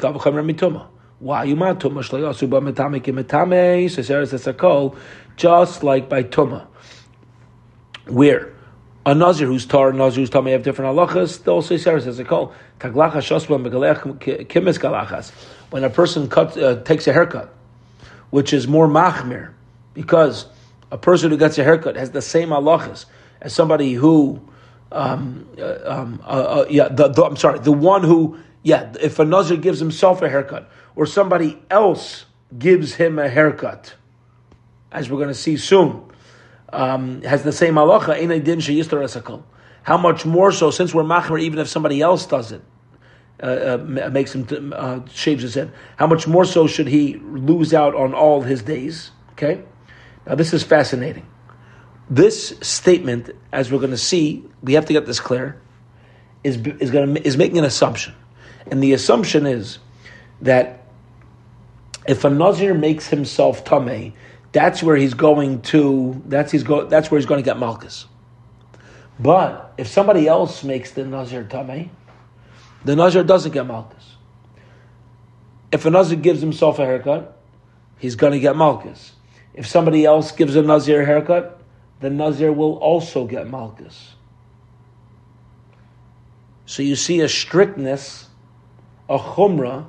just 5.36 5.84
like 5.84 6.10
by 6.10 6.24
tuma, 6.24 6.68
where 8.08 8.54
a 9.06 9.16
nazir 9.16 9.48
who's 9.48 9.66
tar, 9.66 9.90
a 9.90 9.94
nazir 9.94 10.22
who's 10.22 10.30
tamei 10.30 10.52
have 10.52 10.64
different 10.64 10.96
halachas. 10.96 11.44
They'll 11.44 11.62
say 11.62 11.76
seseres 11.76 12.06
esakol 12.06 12.54
taglacha 12.80 13.18
shosba 13.18 13.62
megalech 13.64 14.18
kimis 14.48 14.80
galachas. 14.80 15.32
When 15.70 15.84
a 15.84 15.90
person 15.90 16.30
cut, 16.30 16.58
uh, 16.58 16.82
takes 16.84 17.08
a 17.08 17.14
haircut, 17.14 17.54
which 18.30 18.54
is 18.54 18.68
more 18.68 18.88
machmir, 18.88 19.54
because 19.94 20.46
a 20.92 20.98
person 20.98 21.32
who 21.32 21.38
gets 21.38 21.58
a 21.58 21.64
haircut 21.64 21.96
has 21.96 22.12
the 22.12 22.22
same 22.22 22.50
halachas 22.50 23.06
as 23.42 23.54
somebody 23.54 23.94
who 23.94 24.42
um, 24.92 25.48
uh, 25.58 25.78
um, 25.86 26.22
uh, 26.24 26.28
uh, 26.28 26.66
yeah, 26.70 26.90
the, 26.90 27.08
the, 27.08 27.24
I'm 27.24 27.38
sorry, 27.38 27.60
the 27.60 27.72
one 27.72 28.04
who, 28.04 28.38
yeah, 28.64 28.92
if 29.02 29.20
a 29.20 29.26
Nazir 29.26 29.58
gives 29.58 29.80
himself 29.80 30.22
a 30.22 30.30
haircut, 30.30 30.70
or 30.96 31.06
somebody 31.06 31.58
else 31.70 32.26
gives 32.58 32.96
him 32.96 33.18
a 33.18 33.30
haircut, 33.30 33.96
as 34.92 35.10
we're 35.10 35.18
going 35.18 35.30
to 35.30 35.34
see 35.34 35.56
soon, 35.56 36.04
um, 36.74 37.22
has 37.24 37.44
the 37.44 37.52
same 37.52 37.76
halacha, 37.76 39.44
how 39.84 39.98
much 39.98 40.26
more 40.26 40.52
so, 40.52 40.72
since 40.72 40.94
we're 40.94 41.04
machmer, 41.04 41.42
even 41.42 41.60
if 41.60 41.68
somebody 41.68 42.02
else 42.02 42.26
does 42.26 42.52
it, 42.52 42.62
uh, 43.42 43.46
uh, 43.46 44.10
makes 44.12 44.36
him, 44.36 44.74
uh, 44.76 45.00
shaves 45.12 45.42
his 45.42 45.56
head, 45.56 45.72
how 45.98 46.06
much 46.08 46.28
more 46.28 46.46
so 46.46 46.68
should 46.68 46.88
he 46.88 47.16
lose 47.16 47.74
out 47.74 47.96
on 47.96 48.14
all 48.14 48.42
his 48.42 48.62
days? 48.62 49.12
Okay? 49.32 49.64
Now, 50.28 50.36
this 50.36 50.54
is 50.54 50.64
fascinating. 50.64 51.26
This 52.10 52.50
statement, 52.62 53.32
as 53.52 53.72
we're 53.72 53.80
going 53.80 53.92
to 53.92 53.98
see, 53.98 54.44
we 54.62 54.74
have 54.74 54.86
to 54.86 54.94
get 54.94 55.06
this 55.06 55.20
clear, 55.20 55.60
is, 56.44 56.58
is, 56.58 56.92
going 56.92 57.16
to, 57.16 57.26
is 57.26 57.38
making 57.38 57.58
an 57.58 57.66
assumption. 57.66 58.14
And 58.68 58.84
the 58.84 58.94
assumption 58.94 59.46
is 59.46 59.80
that 60.42 60.86
if 62.08 62.24
a 62.24 62.30
Nazir 62.30 62.74
makes 62.74 63.08
himself 63.08 63.64
Tameh, 63.64 64.14
that's 64.52 64.84
where 64.84 64.96
he's 64.96 65.14
going 65.14 65.62
to, 65.64 66.22
that's, 66.26 66.52
he's 66.52 66.64
go, 66.64 66.86
that's 66.86 67.10
where 67.10 67.20
he's 67.20 67.26
going 67.26 67.42
to 67.42 67.46
get 67.46 67.58
Malchus. 67.58 68.06
But 69.20 69.74
if 69.78 69.88
somebody 69.88 70.28
else 70.28 70.64
makes 70.64 70.92
the 70.92 71.06
Nazir 71.06 71.44
Tameh, 71.44 71.90
the 72.84 72.96
Nazir 72.96 73.24
doesn't 73.24 73.52
get 73.52 73.66
Malchus. 73.66 74.16
If 75.72 75.86
a 75.86 75.90
Nazir 75.90 76.18
gives 76.18 76.42
himself 76.42 76.80
a 76.80 76.86
haircut, 76.86 77.38
he's 77.98 78.16
going 78.16 78.34
to 78.34 78.40
get 78.40 78.58
Malchus. 78.58 79.14
If 79.54 79.68
somebody 79.68 80.06
else 80.06 80.32
gives 80.32 80.56
a 80.56 80.62
Nazir 80.62 81.02
a 81.02 81.06
haircut, 81.06 81.62
the 82.00 82.10
Nazir 82.10 82.52
will 82.52 82.78
also 82.78 83.26
get 83.26 83.48
Malchus. 83.48 84.16
So 86.66 86.84
you 86.84 86.96
see 86.96 87.20
a 87.22 87.30
strictness, 87.30 88.28
a 89.08 89.20
chumrah, 89.20 89.86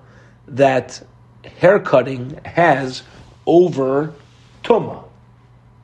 that 0.48 1.02
haircutting 1.44 2.40
has 2.44 3.02
over 3.46 4.14
tuma. 4.62 5.04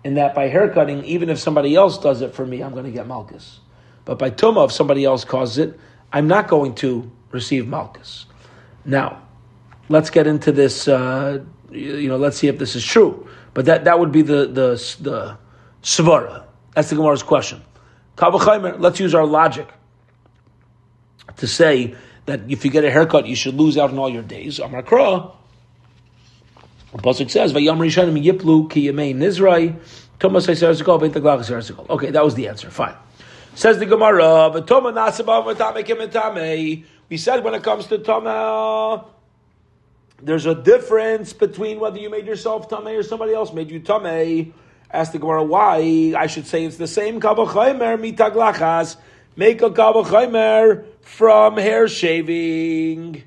In 0.05 0.15
that 0.15 0.35
by 0.35 0.49
haircutting, 0.49 1.05
even 1.05 1.29
if 1.29 1.39
somebody 1.39 1.75
else 1.75 1.99
does 1.99 2.23
it 2.23 2.35
for 2.35 2.47
me, 2.47 2.63
I'm 2.63 2.73
going 2.73 2.85
to 2.85 2.91
get 2.91 3.07
Malchus. 3.07 3.61
But 4.05 4.19
by 4.19 4.31
tuma, 4.31 4.67
if 4.67 4.73
somebody 4.73 5.05
else 5.05 5.25
causes 5.25 5.59
it, 5.59 5.81
I'm 6.13 6.29
not 6.29 6.49
going 6.49 6.75
to 6.77 7.11
receive 7.31 7.67
Malchus. 7.69 8.27
Now, 8.85 9.23
let's 9.89 10.11
get 10.11 10.27
into 10.27 10.53
this. 10.53 10.89
Uh, 10.89 11.45
you 11.71 12.09
know, 12.09 12.17
let's 12.17 12.39
see 12.39 12.49
if 12.49 12.59
this 12.59 12.75
is 12.75 12.85
true. 12.85 13.29
But 13.55 13.67
that, 13.67 13.85
that 13.85 13.99
would 13.99 14.13
be 14.13 14.23
the 14.23 14.47
the 14.47 14.97
the 15.01 15.39
svara. 15.83 16.45
That's 16.75 16.91
the 16.91 16.97
Gemara's 16.97 17.23
question. 17.23 17.63
Let's 18.21 19.01
use 19.01 19.15
our 19.15 19.27
logic 19.27 19.69
to 21.37 21.47
say 21.47 21.95
that 22.27 22.51
if 22.51 22.65
you 22.65 22.71
get 22.71 22.85
a 22.85 22.91
haircut, 22.91 23.27
you 23.27 23.37
should 23.37 23.55
lose 23.55 23.79
out 23.79 23.91
on 23.91 23.99
all 23.99 24.09
your 24.09 24.23
days. 24.23 24.59
Amar 24.59 24.83
Kra. 24.83 25.35
The 26.93 26.99
pasuk 26.99 27.31
says, 27.31 27.53
"Vayam 27.53 27.79
Rishonim 27.79 28.23
Yiplu 28.23 28.71
Ki 28.71 28.89
Yemei 28.89 29.15
Nizrai." 29.15 29.77
Thomas 30.19 30.49
Okay, 30.49 32.11
that 32.11 32.25
was 32.25 32.35
the 32.35 32.49
answer. 32.49 32.71
Fine. 32.71 32.95
Says 33.55 33.79
the 33.79 33.87
Gemara, 33.87 34.51
We 37.09 37.17
said 37.17 37.45
when 37.45 37.55
it 37.55 37.63
comes 37.63 37.87
to 37.87 37.99
Tama, 37.99 39.05
there's 40.21 40.47
a 40.47 40.55
difference 40.55 41.33
between 41.33 41.79
whether 41.79 41.99
you 41.99 42.11
made 42.11 42.27
yourself 42.27 42.69
Tame 42.69 42.89
or 42.89 43.03
somebody 43.05 43.33
else 43.33 43.53
made 43.53 43.71
you 43.71 43.79
Tame. 43.79 44.55
Ask 44.91 45.13
the 45.13 45.19
Gemara 45.19 45.45
why. 45.45 46.15
I 46.17 46.27
should 46.27 46.47
say 46.47 46.65
it's 46.65 46.77
the 46.77 46.89
same 46.89 47.21
Kabachaimer 47.21 48.01
mitaglachas. 48.01 48.97
Make 49.37 49.63
a 49.63 49.71
Kabachaimer 49.71 50.85
from 51.03 51.59
hair 51.59 51.87
shaving. 51.87 53.23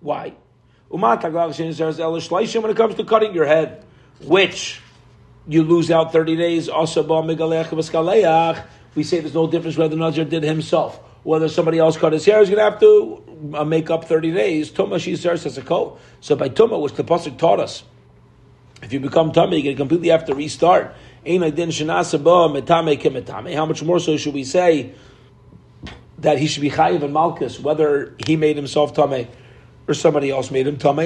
Why? 0.00 0.34
When 0.90 1.02
it 1.04 2.76
comes 2.76 2.94
to 2.96 3.04
cutting 3.04 3.32
your 3.32 3.46
head, 3.46 3.84
which 4.22 4.82
you 5.46 5.62
lose 5.62 5.88
out 5.90 6.12
30 6.12 6.36
days, 6.36 6.68
we 6.68 6.86
say 9.04 9.20
there's 9.20 9.34
no 9.34 9.46
difference 9.46 9.76
whether 9.76 9.94
Nazir 9.94 10.24
did 10.24 10.42
himself, 10.42 10.98
whether 11.22 11.48
somebody 11.48 11.78
else 11.78 11.96
cut 11.96 12.12
his 12.12 12.24
hair, 12.24 12.40
he's 12.40 12.48
going 12.48 12.58
to 12.58 12.64
have 12.64 12.80
to 12.80 13.22
uh, 13.54 13.64
make 13.64 13.88
up 13.88 14.06
30 14.06 14.32
days. 14.32 14.72
Tuma 14.72 15.58
a 15.58 15.62
code. 15.62 15.96
So 16.20 16.34
by 16.34 16.48
Tuma, 16.48 16.82
which 16.82 16.94
the 16.94 17.04
Pasuk 17.04 17.38
taught 17.38 17.60
us, 17.60 17.84
if 18.82 18.92
you 18.92 18.98
become 18.98 19.30
tummy, 19.30 19.58
you're 19.58 19.62
going 19.62 19.76
to 19.76 19.80
completely 19.80 20.08
have 20.08 20.24
to 20.24 20.34
restart. 20.34 20.96
How 21.24 21.38
much 23.66 23.82
more 23.84 24.00
so 24.00 24.16
should 24.16 24.34
we 24.34 24.42
say 24.42 24.92
that 26.18 26.38
he 26.38 26.48
should 26.48 26.62
be 26.62 26.70
chayiv 26.70 27.04
and 27.04 27.12
malchus, 27.12 27.60
whether 27.60 28.16
he 28.26 28.34
made 28.34 28.56
himself 28.56 28.92
tummy 28.94 29.28
or 29.88 29.94
somebody 29.94 30.30
else 30.30 30.50
made 30.50 30.66
him 30.66 30.76
tummy? 30.76 31.04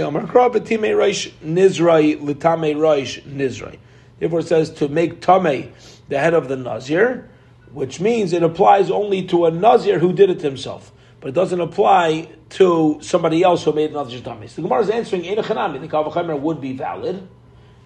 Therefore, 4.19 4.38
it 4.38 4.47
says 4.47 4.71
to 4.71 4.88
make 4.88 5.21
tummy 5.21 5.73
the 6.09 6.19
head 6.19 6.35
of 6.35 6.49
the 6.49 6.57
nazir, 6.57 7.28
which 7.73 8.00
means 8.00 8.33
it 8.33 8.43
applies 8.43 8.90
only 8.90 9.25
to 9.26 9.47
a 9.47 9.50
nazir 9.50 9.99
who 9.99 10.12
did 10.12 10.31
it 10.31 10.40
himself 10.40 10.93
but 11.25 11.31
it 11.31 11.35
doesn't 11.35 11.62
apply 11.62 12.28
to 12.50 12.99
somebody 13.00 13.43
else 13.43 13.64
who 13.64 13.73
made 13.73 13.88
another 13.88 14.21
tummy. 14.21 14.47
So 14.47 14.57
the 14.57 14.69
Gemara 14.69 14.83
is 14.83 14.90
answering, 14.90 15.23
the 15.23 15.28
Kavachimer 15.40 16.38
would 16.38 16.61
be 16.61 16.75
valid, 16.75 17.26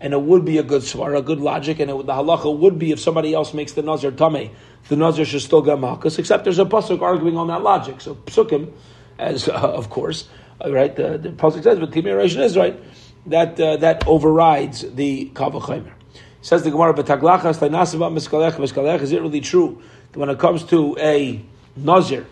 and 0.01 0.13
it 0.13 0.21
would 0.21 0.45
be 0.45 0.59
a 0.59 0.65
good 0.65 0.83
svara, 0.83 1.19
a 1.19 1.23
good 1.23 1.39
logic, 1.39 1.79
and 1.79 1.89
it, 1.89 2.05
the 2.05 2.15
halacha 2.15 2.59
would 2.59 2.81
be 2.81 2.91
if 2.91 2.99
somebody 2.99 3.33
else 3.35 3.55
makes 3.55 3.75
the 3.75 3.83
nazir 3.83 4.11
tummy, 4.11 4.51
the 4.89 4.97
nazir 4.97 5.25
should 5.25 5.43
still 5.43 5.63
get 5.63 5.79
malchus. 5.79 6.19
Except 6.19 6.43
there's 6.43 6.59
a 6.59 6.65
pasuk 6.65 7.01
arguing 7.01 7.37
on 7.37 7.47
that 7.47 7.63
logic. 7.63 8.01
So 8.01 8.17
psukim, 8.17 8.73
as 9.21 9.49
uh, 9.49 9.53
of 9.53 9.89
course, 9.89 10.29
Uh, 10.65 10.73
right? 10.73 10.95
The, 10.95 11.19
the 11.19 11.29
pasuk 11.31 11.63
says, 11.63 11.79
but 11.79 11.91
timir 11.91 12.23
is 12.25 12.57
right. 12.57 12.79
That 13.27 13.61
uh, 13.61 13.77
that 13.79 14.07
overrides 14.07 14.83
the 14.95 15.31
kavachaymer. 15.35 15.93
Says 16.41 16.63
the 16.63 16.71
Gemara, 16.71 16.95
"B'taglachas 16.95 17.59
le'nasava 17.59 18.13
miskalech 18.13 18.53
miskalech." 18.53 19.03
Is 19.03 19.13
it 19.13 19.21
really 19.21 19.41
true 19.41 19.83
that 20.13 20.19
when 20.19 20.31
it 20.31 20.39
comes 20.39 20.65
to 20.65 20.97
a 20.99 21.43
nazir? 21.77 22.27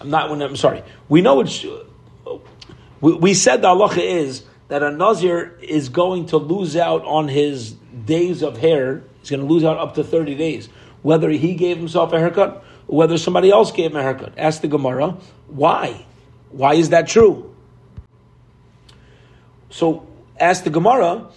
I'm 0.00 0.10
not. 0.10 0.30
When 0.30 0.40
I'm 0.42 0.56
sorry. 0.56 0.82
We 1.08 1.22
know 1.22 1.40
it's. 1.40 1.64
Uh, 1.64 2.38
we, 3.00 3.14
we 3.14 3.34
said 3.34 3.62
the 3.62 3.68
halacha 3.68 3.98
is 3.98 4.44
that 4.70 4.84
a 4.84 4.90
Nazir 4.90 5.58
is 5.60 5.88
going 5.88 6.26
to 6.26 6.36
lose 6.36 6.76
out 6.76 7.04
on 7.04 7.28
his 7.28 7.72
days 7.72 8.42
of 8.42 8.56
hair. 8.56 9.02
He's 9.18 9.30
going 9.30 9.40
to 9.40 9.52
lose 9.52 9.64
out 9.64 9.78
up 9.78 9.94
to 9.96 10.04
30 10.04 10.36
days. 10.36 10.68
Whether 11.02 11.28
he 11.30 11.54
gave 11.54 11.76
himself 11.76 12.12
a 12.12 12.20
haircut 12.20 12.64
or 12.86 12.98
whether 12.98 13.18
somebody 13.18 13.50
else 13.50 13.72
gave 13.72 13.90
him 13.90 13.96
a 13.96 14.02
haircut. 14.02 14.34
Ask 14.38 14.62
the 14.62 14.68
Gemara, 14.68 15.16
why? 15.48 16.06
Why 16.50 16.74
is 16.74 16.90
that 16.90 17.06
true? 17.08 17.54
So 19.70 20.06
ask 20.38 20.64
the 20.64 20.70
Gemara, 20.70 21.28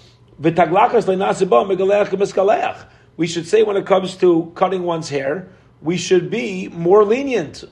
we 3.17 3.27
should 3.27 3.47
say 3.47 3.63
when 3.63 3.77
it 3.77 3.85
comes 3.85 4.15
to 4.17 4.51
cutting 4.55 4.83
one's 4.83 5.09
hair, 5.09 5.49
we 5.81 5.97
should 5.97 6.29
be 6.31 6.67
more 6.69 7.05
lenient. 7.05 7.63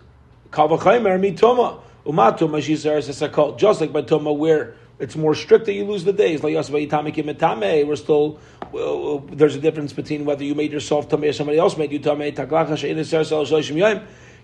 Just 0.54 0.72
like 3.82 3.94
by 3.94 4.02
Toma, 4.02 4.34
where 4.34 4.76
it's 5.00 5.16
more 5.16 5.34
strict 5.34 5.66
that 5.66 5.74
you 5.74 5.86
lose 5.86 6.04
the 6.04 6.14
days. 6.14 6.44
We're 6.44 7.96
still 7.96 8.40
well, 8.72 9.20
there's 9.32 9.56
a 9.56 9.60
difference 9.60 9.94
between 9.94 10.26
whether 10.26 10.44
you 10.44 10.54
made 10.54 10.72
yourself 10.72 11.10
tamei 11.10 11.30
or 11.30 11.34
somebody 11.34 11.58
else 11.58 11.76
made 11.78 11.92
you 11.92 12.00
tamei. 12.00 12.36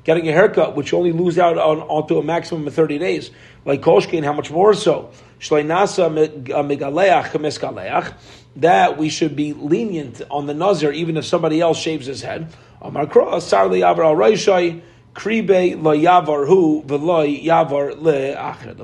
Getting 0.07 0.27
a 0.29 0.31
haircut, 0.31 0.75
which 0.77 0.93
you 0.93 0.99
only 0.99 1.11
lose 1.11 1.37
out 1.37 1.57
on 1.57 1.81
onto 1.81 2.17
a 2.17 2.23
maximum 2.23 2.65
of 2.65 2.73
thirty 2.73 2.97
days, 2.97 3.29
like 3.65 3.81
koshkin, 3.81 4.23
how 4.23 4.31
much 4.31 4.49
more 4.49 4.73
so? 4.73 5.11
Uh, 5.51 5.85
that 8.55 8.97
we 8.97 9.09
should 9.09 9.35
be 9.35 9.51
lenient 9.51 10.21
on 10.31 10.45
the 10.45 10.53
nazir 10.53 10.93
even 10.93 11.17
if 11.17 11.25
somebody 11.25 11.59
else 11.59 11.77
shaves 11.77 12.05
his 12.05 12.21
head. 12.21 12.47
The 12.81 12.87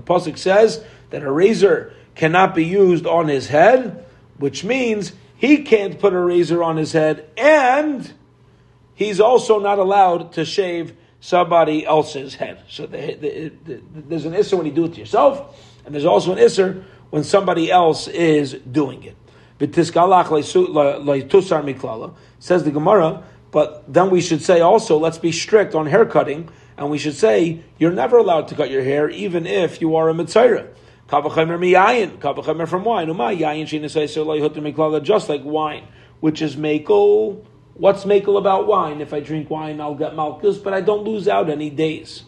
pasuk 0.06 0.38
says 0.38 0.84
that 1.10 1.24
a 1.24 1.32
razor 1.32 1.94
cannot 2.16 2.54
be 2.54 2.66
used 2.66 3.08
on 3.08 3.30
his 3.30 3.48
head, 3.48 4.06
which 4.40 4.66
means 4.66 5.14
he 5.38 5.64
can't 5.64 5.98
put 5.98 6.12
a 6.12 6.20
razor 6.20 6.62
on 6.62 6.76
his 6.76 6.92
head, 6.92 7.30
and 7.38 8.12
he's 8.94 9.22
also 9.22 9.60
not 9.60 9.80
allowed 9.80 10.34
to 10.34 10.44
shave 10.44 10.98
somebody 11.24 11.86
else's 11.86 12.36
head. 12.36 12.62
So 12.68 12.86
the, 12.86 13.16
the, 13.16 13.52
the, 13.64 13.82
there's 13.96 14.26
an 14.26 14.34
isser 14.34 14.58
when 14.58 14.66
you 14.66 14.74
do 14.74 14.84
it 14.84 14.96
to 14.96 15.00
yourself, 15.00 15.58
and 15.86 15.96
there's 15.96 16.04
also 16.04 16.34
an 16.34 16.38
isser 16.38 16.84
when 17.12 17.24
somebody 17.24 17.72
else 17.72 18.10
is 18.10 18.52
doing 18.70 19.04
it. 19.04 19.16
Says 22.40 22.64
the 22.66 22.72
Gemara, 22.72 23.24
but 23.52 23.94
then 23.94 24.10
we 24.10 24.20
should 24.20 24.42
say 24.42 24.60
also, 24.60 24.98
let's 24.98 25.18
be 25.18 25.32
strict 25.32 25.76
on 25.76 25.86
hair 25.86 26.06
cutting, 26.06 26.50
and 26.78 26.90
we 26.90 26.98
should 26.98 27.16
say 27.16 27.62
you're 27.78 27.94
never 27.94 28.18
allowed 28.18 28.50
to 28.50 28.56
cut 28.56 28.70
your 28.70 28.84
hair, 28.84 29.10
even 29.10 29.48
if 29.48 29.80
you 29.80 29.96
are 29.96 30.10
a 30.10 30.14
kavachamer 31.08 32.68
from 32.68 32.84
wine. 32.84 33.08
Just 35.06 35.30
like 35.30 35.42
wine, 35.46 35.88
which 36.20 36.42
is 36.42 36.58
makel. 36.58 37.46
What's 37.76 38.06
makel 38.06 38.38
about 38.38 38.68
wine? 38.68 39.02
If 39.02 39.14
I 39.14 39.20
drink 39.20 39.50
wine, 39.50 39.82
I'll 39.82 39.96
get 39.96 40.16
malchus, 40.16 40.58
but 40.58 40.74
I 40.74 40.82
don't 40.82 41.04
lose 41.04 41.28
out 41.28 41.50
any 41.50 41.70
days. 41.72 42.24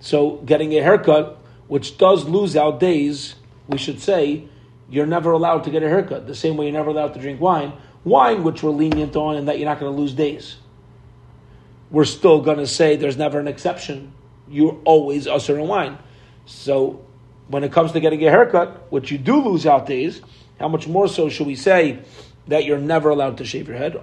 So 0.00 0.42
getting 0.44 0.72
a 0.72 0.82
haircut, 0.82 1.38
which 1.68 1.96
does 1.96 2.24
lose 2.24 2.56
out 2.56 2.80
days, 2.80 3.36
we 3.66 3.78
should 3.78 4.00
say 4.00 4.48
you're 4.90 5.06
never 5.06 5.30
allowed 5.30 5.64
to 5.64 5.70
get 5.70 5.82
a 5.82 5.88
haircut. 5.88 6.26
The 6.26 6.34
same 6.34 6.56
way 6.56 6.66
you're 6.66 6.74
never 6.74 6.90
allowed 6.90 7.14
to 7.14 7.20
drink 7.20 7.40
wine. 7.40 7.72
Wine, 8.04 8.42
which 8.44 8.62
we're 8.62 8.70
lenient 8.70 9.16
on, 9.16 9.36
and 9.36 9.48
that 9.48 9.58
you're 9.58 9.68
not 9.68 9.80
going 9.80 9.90
to 9.94 9.98
lose 9.98 10.12
days. 10.12 10.56
We're 11.90 12.04
still 12.04 12.42
going 12.42 12.58
to 12.58 12.66
say 12.66 12.96
there's 12.96 13.16
never 13.16 13.38
an 13.38 13.48
exception. 13.48 14.12
You're 14.48 14.78
always 14.84 15.26
usher 15.26 15.58
in 15.58 15.66
wine. 15.66 15.96
So 16.44 17.06
when 17.48 17.64
it 17.64 17.72
comes 17.72 17.92
to 17.92 18.00
getting 18.00 18.22
a 18.26 18.30
haircut, 18.30 18.92
which 18.92 19.10
you 19.10 19.16
do 19.16 19.40
lose 19.42 19.64
out 19.64 19.86
days, 19.86 20.20
how 20.58 20.68
much 20.68 20.86
more 20.86 21.08
so 21.08 21.28
should 21.28 21.46
we 21.46 21.56
say 21.56 21.98
that 22.48 22.64
you're 22.64 22.78
never 22.78 23.10
allowed 23.10 23.38
to 23.38 23.44
shave 23.44 23.68
your 23.68 23.76
head? 23.76 23.94
We 23.94 24.00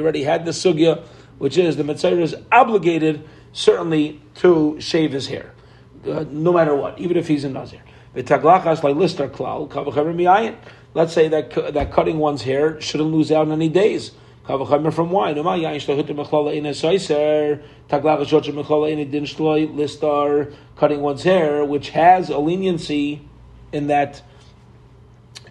already 0.00 0.22
had 0.22 0.44
the 0.44 0.50
sugya, 0.50 1.04
which 1.38 1.58
is 1.58 1.76
the 1.76 1.84
Mitzvah 1.84 2.20
is 2.20 2.34
obligated 2.50 3.24
certainly 3.52 4.20
to 4.36 4.80
shave 4.80 5.12
his 5.12 5.28
hair 5.28 5.52
uh, 6.06 6.24
no 6.30 6.52
matter 6.52 6.74
what, 6.74 6.98
even 6.98 7.16
if 7.16 7.28
he's 7.28 7.44
a 7.44 7.48
nazir. 7.48 7.80
Let's 8.14 8.28
say 11.12 11.28
that 11.28 11.74
that 11.74 11.92
cutting 11.92 12.18
one's 12.18 12.42
hair 12.42 12.80
shouldn't 12.80 13.10
lose 13.10 13.32
out 13.32 13.48
any 13.48 13.68
days. 13.68 14.12
From 14.44 15.10
wine. 15.10 15.34
Cutting 20.76 21.00
one's 21.00 21.22
hair, 21.22 21.64
which 21.64 21.90
has 21.90 22.28
a 22.30 22.38
leniency 22.38 23.28
in 23.72 23.86
that 23.86 24.22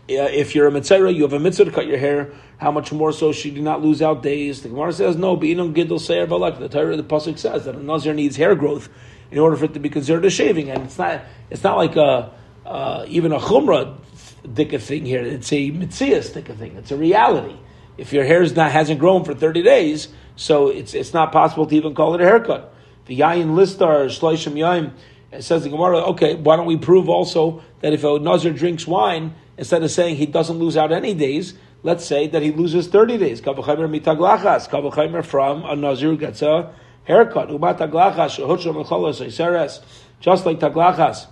uh, 0.09 0.27
if 0.31 0.55
you're 0.55 0.67
a 0.67 0.71
mitzvah, 0.71 1.13
you 1.13 1.23
have 1.23 1.33
a 1.33 1.39
mitzvah 1.39 1.65
to 1.65 1.71
cut 1.71 1.87
your 1.87 1.97
hair. 1.97 2.33
How 2.57 2.71
much 2.71 2.91
more 2.91 3.11
so 3.11 3.31
should 3.31 3.55
you 3.55 3.61
not 3.61 3.81
lose 3.81 4.01
out 4.01 4.21
days? 4.21 4.61
The 4.61 4.69
Gemara 4.69 4.93
says 4.93 5.15
no. 5.15 5.35
Know 5.35 5.69
giddle 5.69 5.99
seyor 5.99 6.27
balak. 6.27 6.59
The 6.59 6.69
Torah, 6.69 6.97
the 6.97 7.03
pasuk 7.03 7.39
says 7.39 7.65
that 7.65 7.75
a 7.75 7.83
nazir 7.83 8.13
needs 8.13 8.35
hair 8.35 8.55
growth 8.55 8.89
in 9.31 9.39
order 9.39 9.55
for 9.55 9.65
it 9.65 9.73
to 9.73 9.79
be 9.79 9.89
considered 9.89 10.25
a 10.25 10.29
shaving. 10.29 10.69
And 10.69 10.83
it's 10.83 10.97
not 10.97 11.21
it's 11.49 11.63
not 11.63 11.77
like 11.77 11.95
a 11.95 12.31
uh, 12.65 13.05
even 13.07 13.31
a 13.31 13.39
chumrah 13.39 13.97
dika 14.45 14.79
thing 14.81 15.05
here. 15.05 15.21
It's 15.21 15.51
a 15.53 15.71
mitzias 15.71 16.31
dika 16.31 16.57
thing. 16.57 16.75
It's 16.75 16.91
a 16.91 16.97
reality. 16.97 17.55
If 17.97 18.13
your 18.13 18.23
hair 18.23 18.43
not 18.53 18.71
hasn't 18.71 18.99
grown 18.99 19.23
for 19.23 19.33
thirty 19.33 19.61
days, 19.61 20.07
so 20.35 20.69
it's 20.69 20.93
it's 20.93 21.13
not 21.13 21.31
possible 21.31 21.65
to 21.67 21.75
even 21.75 21.93
call 21.93 22.15
it 22.15 22.21
a 22.21 22.25
haircut. 22.25 22.73
The 23.05 23.19
yayin 23.19 23.53
listar 23.55 24.05
shloishim 24.05 24.53
yaim. 24.53 24.93
It 25.31 25.43
says 25.43 25.63
the 25.63 25.69
Gemara, 25.69 25.99
okay, 26.11 26.35
why 26.35 26.57
don't 26.57 26.65
we 26.65 26.77
prove 26.77 27.07
also 27.07 27.63
that 27.79 27.93
if 27.93 28.03
a 28.03 28.19
Nazir 28.19 28.51
drinks 28.51 28.85
wine, 28.85 29.33
instead 29.57 29.81
of 29.81 29.89
saying 29.89 30.17
he 30.17 30.25
doesn't 30.25 30.57
lose 30.57 30.75
out 30.75 30.91
any 30.91 31.13
days, 31.13 31.53
let's 31.83 32.05
say 32.05 32.27
that 32.27 32.41
he 32.41 32.51
loses 32.51 32.87
30 32.87 33.17
days. 33.17 33.41
Mitaglachas. 33.41 34.69
From 35.25 35.63
a 35.63 35.75
Nazir 35.75 36.15
gets 36.17 36.41
a 36.41 36.73
haircut. 37.05 37.49
Just 40.19 40.45
like 40.45 40.59
taglachas, 40.59 41.27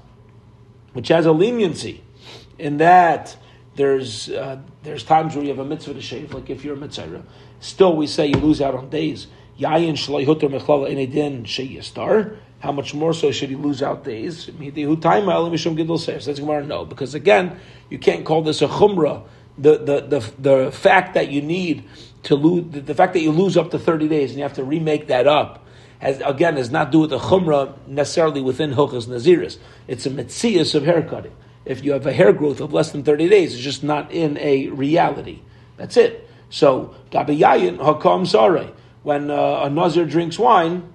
which 0.94 1.08
has 1.10 1.26
a 1.26 1.32
leniency 1.32 2.04
in 2.58 2.78
that 2.78 3.36
there's 3.80 4.30
uh, 4.30 4.60
there's 4.84 5.06
times 5.06 5.36
where 5.36 5.44
you 5.46 5.52
have 5.52 5.60
a 5.60 5.64
mitzvah 5.64 5.94
to 5.94 6.02
shave, 6.02 6.34
like 6.34 6.50
if 6.50 6.66
you're 6.66 6.74
a 6.74 6.78
mitzvah. 6.78 7.24
Still, 7.62 7.96
we 7.96 8.08
say 8.08 8.28
you 8.28 8.36
lose 8.36 8.60
out 8.60 8.76
on 8.76 8.90
days. 8.90 9.28
Yayin 9.58 9.94
shleihuter 9.94 10.50
mechlala 10.50 10.92
inedin 10.92 11.44
sheyistar. 11.44 12.36
How 12.60 12.74
much 12.74 12.94
more 12.94 13.14
so 13.14 13.32
should 13.32 13.48
he 13.48 13.56
lose 13.56 13.82
out 13.82 14.04
days? 14.04 14.48
Says 14.48 16.40
Gemara, 16.40 16.66
no, 16.66 16.84
because 16.84 17.16
again, 17.16 17.58
you 17.90 17.98
can't 17.98 18.26
call 18.26 18.42
this 18.42 18.62
a 18.62 18.68
chumrah. 18.68 19.24
The, 19.58 19.78
the, 19.78 20.02
the, 20.20 20.34
the 20.40 20.72
fact 20.74 21.14
that 21.14 21.30
you 21.32 21.42
need 21.42 21.86
to 22.24 22.36
lose, 22.36 22.66
the, 22.74 22.82
the 22.82 22.94
fact 22.94 23.14
that 23.14 23.22
you 23.22 23.32
lose 23.32 23.56
up 23.56 23.72
to 23.72 23.80
30 23.80 24.10
days 24.10 24.32
and 24.32 24.40
you 24.40 24.44
have 24.44 24.56
to 24.56 24.64
remake 24.66 25.08
that 25.08 25.26
up 25.26 25.66
has 26.00 26.22
again 26.26 26.58
has 26.58 26.70
not 26.70 26.92
do 26.92 27.00
with 27.00 27.12
the 27.12 27.20
chumrah 27.20 27.78
necessarily 27.88 28.42
within 28.42 28.74
Hilchas 28.74 29.08
Naziris. 29.08 29.58
It's 29.88 30.06
a 30.06 30.10
mitzias 30.10 30.76
of 30.76 30.84
haircutting. 30.84 31.34
If 31.66 31.84
you 31.84 31.92
have 31.94 32.06
a 32.06 32.14
hair 32.14 32.34
growth 32.34 32.62
of 32.62 32.74
less 32.74 32.92
than 32.92 33.04
30 33.04 33.30
days, 33.30 33.54
it's 33.54 33.64
just 33.64 33.84
not 33.84 34.12
in 34.12 34.38
a 34.38 34.68
reality. 34.70 35.42
That's 35.78 35.98
it. 35.98 36.30
So, 36.50 36.96
Gabayayin 37.12 37.78
Hakam 37.78 38.28
Sare. 38.28 38.72
When 39.04 39.32
uh, 39.32 39.62
a 39.64 39.70
Nazir 39.70 40.06
drinks 40.06 40.38
wine, 40.38 40.92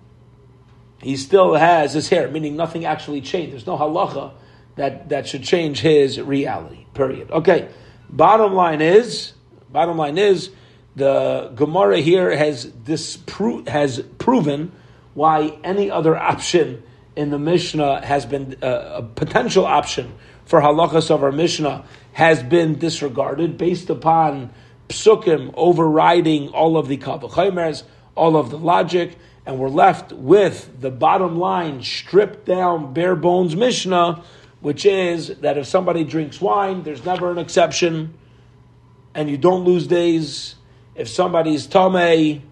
he 1.01 1.17
still 1.17 1.55
has 1.55 1.95
his 1.95 2.09
hair, 2.09 2.31
meaning 2.31 2.57
nothing 2.57 2.85
actually 2.85 3.21
changed. 3.21 3.53
There's 3.53 3.67
no 3.67 3.79
halacha 3.79 4.33
that, 4.77 5.09
that 5.09 5.27
should 5.27 5.43
change 5.43 5.81
his 5.81 6.21
reality. 6.21 6.87
Period. 6.95 7.31
Okay. 7.31 7.69
Bottom 8.11 8.55
line 8.55 8.81
is, 8.81 9.33
bottom 9.71 9.97
line 9.97 10.19
is, 10.19 10.51
the 10.97 11.53
Gemara 11.55 11.99
here 11.99 12.37
has 12.37 12.67
dispro- 12.67 13.67
has 13.67 14.01
proven 14.19 14.73
why 15.15 15.59
any 15.65 15.91
other 15.91 16.17
option 16.17 16.83
in 17.17 17.31
the 17.31 17.39
Mishnah 17.39 18.05
has 18.05 18.27
been 18.27 18.57
uh, 18.63 18.97
a 18.97 19.03
potential 19.03 19.67
option 19.67 20.13
for 20.45 20.61
halachas 20.61 21.11
of 21.11 21.23
our 21.23 21.33
Mishnah 21.33 21.85
has 22.13 22.43
been 22.43 22.79
disregarded 22.79 23.59
based 23.59 23.91
upon 23.91 24.51
psukim 24.89 25.53
overriding 25.57 26.49
all 26.51 26.77
of 26.77 26.89
the 26.89 26.97
kavachaymers, 26.97 27.83
all 28.15 28.37
of 28.37 28.51
the 28.51 28.59
logic, 28.59 29.17
and 29.47 29.59
we're 29.59 29.69
left 29.69 30.13
with 30.13 30.81
the 30.81 30.91
bottom 30.91 31.39
line, 31.39 31.83
stripped 31.83 32.47
down, 32.47 32.93
bare 32.93 33.17
bones 33.17 33.57
Mishnah, 33.57 34.23
which 34.61 34.87
is 34.87 35.29
that 35.39 35.59
if 35.59 35.67
somebody 35.67 36.05
drinks 36.05 36.41
wine, 36.41 36.83
there's 36.83 37.05
never 37.05 37.31
an 37.31 37.39
exception, 37.39 38.15
and 39.15 39.29
you 39.29 39.37
don't 39.37 39.65
lose 39.65 39.87
days. 39.87 40.55
If 40.95 41.09
somebody's 41.09 41.67
tame, 41.67 42.43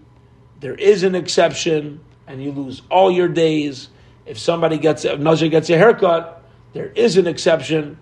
there 0.59 0.75
is 0.75 1.03
an 1.03 1.15
exception 1.15 2.01
and 2.27 2.43
you 2.43 2.51
lose 2.51 2.81
all 2.89 3.11
your 3.11 3.27
days. 3.27 3.89
If 4.25 4.37
somebody 4.39 4.77
gets 4.77 5.05
a 5.05 5.17
Nazir 5.17 5.49
gets 5.49 5.69
a 5.69 5.77
haircut, 5.77 6.42
there 6.73 6.91
is 6.95 7.17
an 7.17 7.27
exception, 7.27 7.97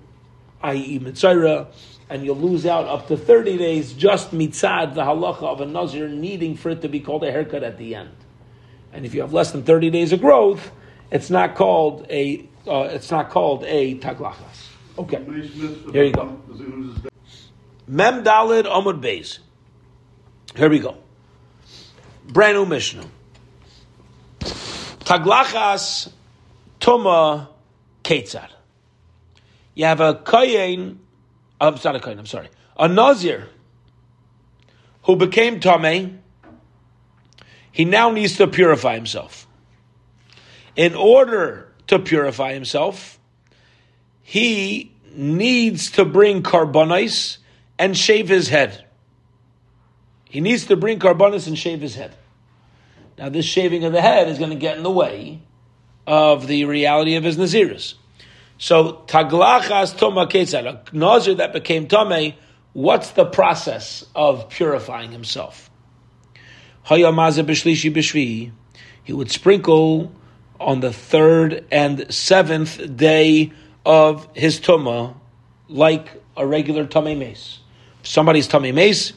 i.e. 0.63 0.99
Mitzayra, 0.99 1.67
and 2.09 2.25
you'll 2.25 2.35
lose 2.35 2.65
out 2.65 2.87
up 2.87 3.07
to 3.07 3.15
30 3.15 3.57
days 3.57 3.93
just 3.93 4.31
mitzad, 4.31 4.95
the 4.95 5.01
halacha 5.01 5.43
of 5.43 5.61
a 5.61 5.65
Nazir 5.65 6.09
needing 6.09 6.57
for 6.57 6.69
it 6.69 6.81
to 6.81 6.89
be 6.89 6.99
called 6.99 7.23
a 7.23 7.31
haircut 7.31 7.63
at 7.63 7.77
the 7.77 7.95
end. 7.95 8.15
And 8.91 9.05
if 9.05 9.13
you 9.13 9.21
have 9.21 9.33
less 9.33 9.51
than 9.51 9.63
30 9.63 9.89
days 9.91 10.11
of 10.11 10.19
growth, 10.19 10.71
it's 11.09 11.29
not 11.29 11.55
called 11.55 12.05
a 12.09 12.47
uh, 12.67 12.89
it's 12.91 13.09
not 13.09 13.29
called 13.29 13.63
a 13.65 13.97
taglachas. 13.99 14.69
Okay, 14.97 15.23
here 15.91 16.03
you 16.03 16.11
go. 16.11 16.37
Mem 17.87 18.23
Dalid 18.23 18.65
Omud 18.65 19.01
Beis. 19.01 19.39
Here 20.55 20.69
we 20.69 20.79
go. 20.79 20.97
Brand 22.27 22.55
new 22.55 22.65
Mishnah. 22.65 23.05
Taglachas 24.39 26.11
Tuma 26.79 27.47
Ketzar. 28.03 28.49
You 29.73 29.85
have 29.85 29.99
a 29.99 30.15
Kayin, 30.15 30.97
I'm 31.59 31.77
sorry, 31.77 31.97
a 31.97 32.01
Kayin, 32.01 32.19
I'm 32.19 32.25
sorry, 32.25 32.49
a 32.77 32.87
Nazir 32.87 33.47
who 35.03 35.15
became 35.15 35.59
Tomei, 35.59 36.17
he 37.71 37.85
now 37.85 38.11
needs 38.11 38.37
to 38.37 38.47
purify 38.47 38.95
himself. 38.95 39.47
In 40.75 40.95
order 40.95 41.73
to 41.87 41.99
purify 41.99 42.53
himself, 42.53 43.19
he 44.21 44.93
needs 45.13 45.91
to 45.91 46.05
bring 46.05 46.43
carbonice 46.43 47.37
and 47.79 47.97
shave 47.97 48.29
his 48.29 48.49
head. 48.49 48.85
He 50.25 50.39
needs 50.39 50.65
to 50.67 50.75
bring 50.75 50.99
carbonice 50.99 51.47
and 51.47 51.57
shave 51.57 51.81
his 51.81 51.95
head. 51.95 52.15
Now, 53.17 53.29
this 53.29 53.45
shaving 53.45 53.83
of 53.83 53.93
the 53.93 54.01
head 54.01 54.29
is 54.29 54.37
going 54.37 54.51
to 54.51 54.55
get 54.55 54.77
in 54.77 54.83
the 54.83 54.91
way 54.91 55.41
of 56.07 56.47
the 56.47 56.65
reality 56.65 57.15
of 57.15 57.23
his 57.23 57.37
Naziris. 57.37 57.95
So 58.61 59.01
taglachas 59.07 59.97
toma 59.97 60.27
ketzad, 60.27 60.67
a 60.67 60.95
nazir 60.95 61.33
that 61.33 61.51
became 61.51 61.87
tame, 61.87 62.35
what's 62.73 63.09
the 63.09 63.25
process 63.25 64.05
of 64.13 64.49
purifying 64.49 65.11
himself? 65.11 65.71
He 66.83 67.03
would 69.13 69.31
sprinkle 69.31 70.11
on 70.59 70.79
the 70.79 70.93
third 70.93 71.65
and 71.71 72.13
seventh 72.13 72.95
day 72.95 73.51
of 73.83 74.27
his 74.35 74.59
tuma, 74.59 75.15
like 75.67 76.21
a 76.37 76.45
regular 76.45 76.85
tame 76.85 77.17
meis. 77.17 77.61
If 78.01 78.07
somebody's 78.09 78.47
tame 78.47 78.75
meis, 78.75 79.13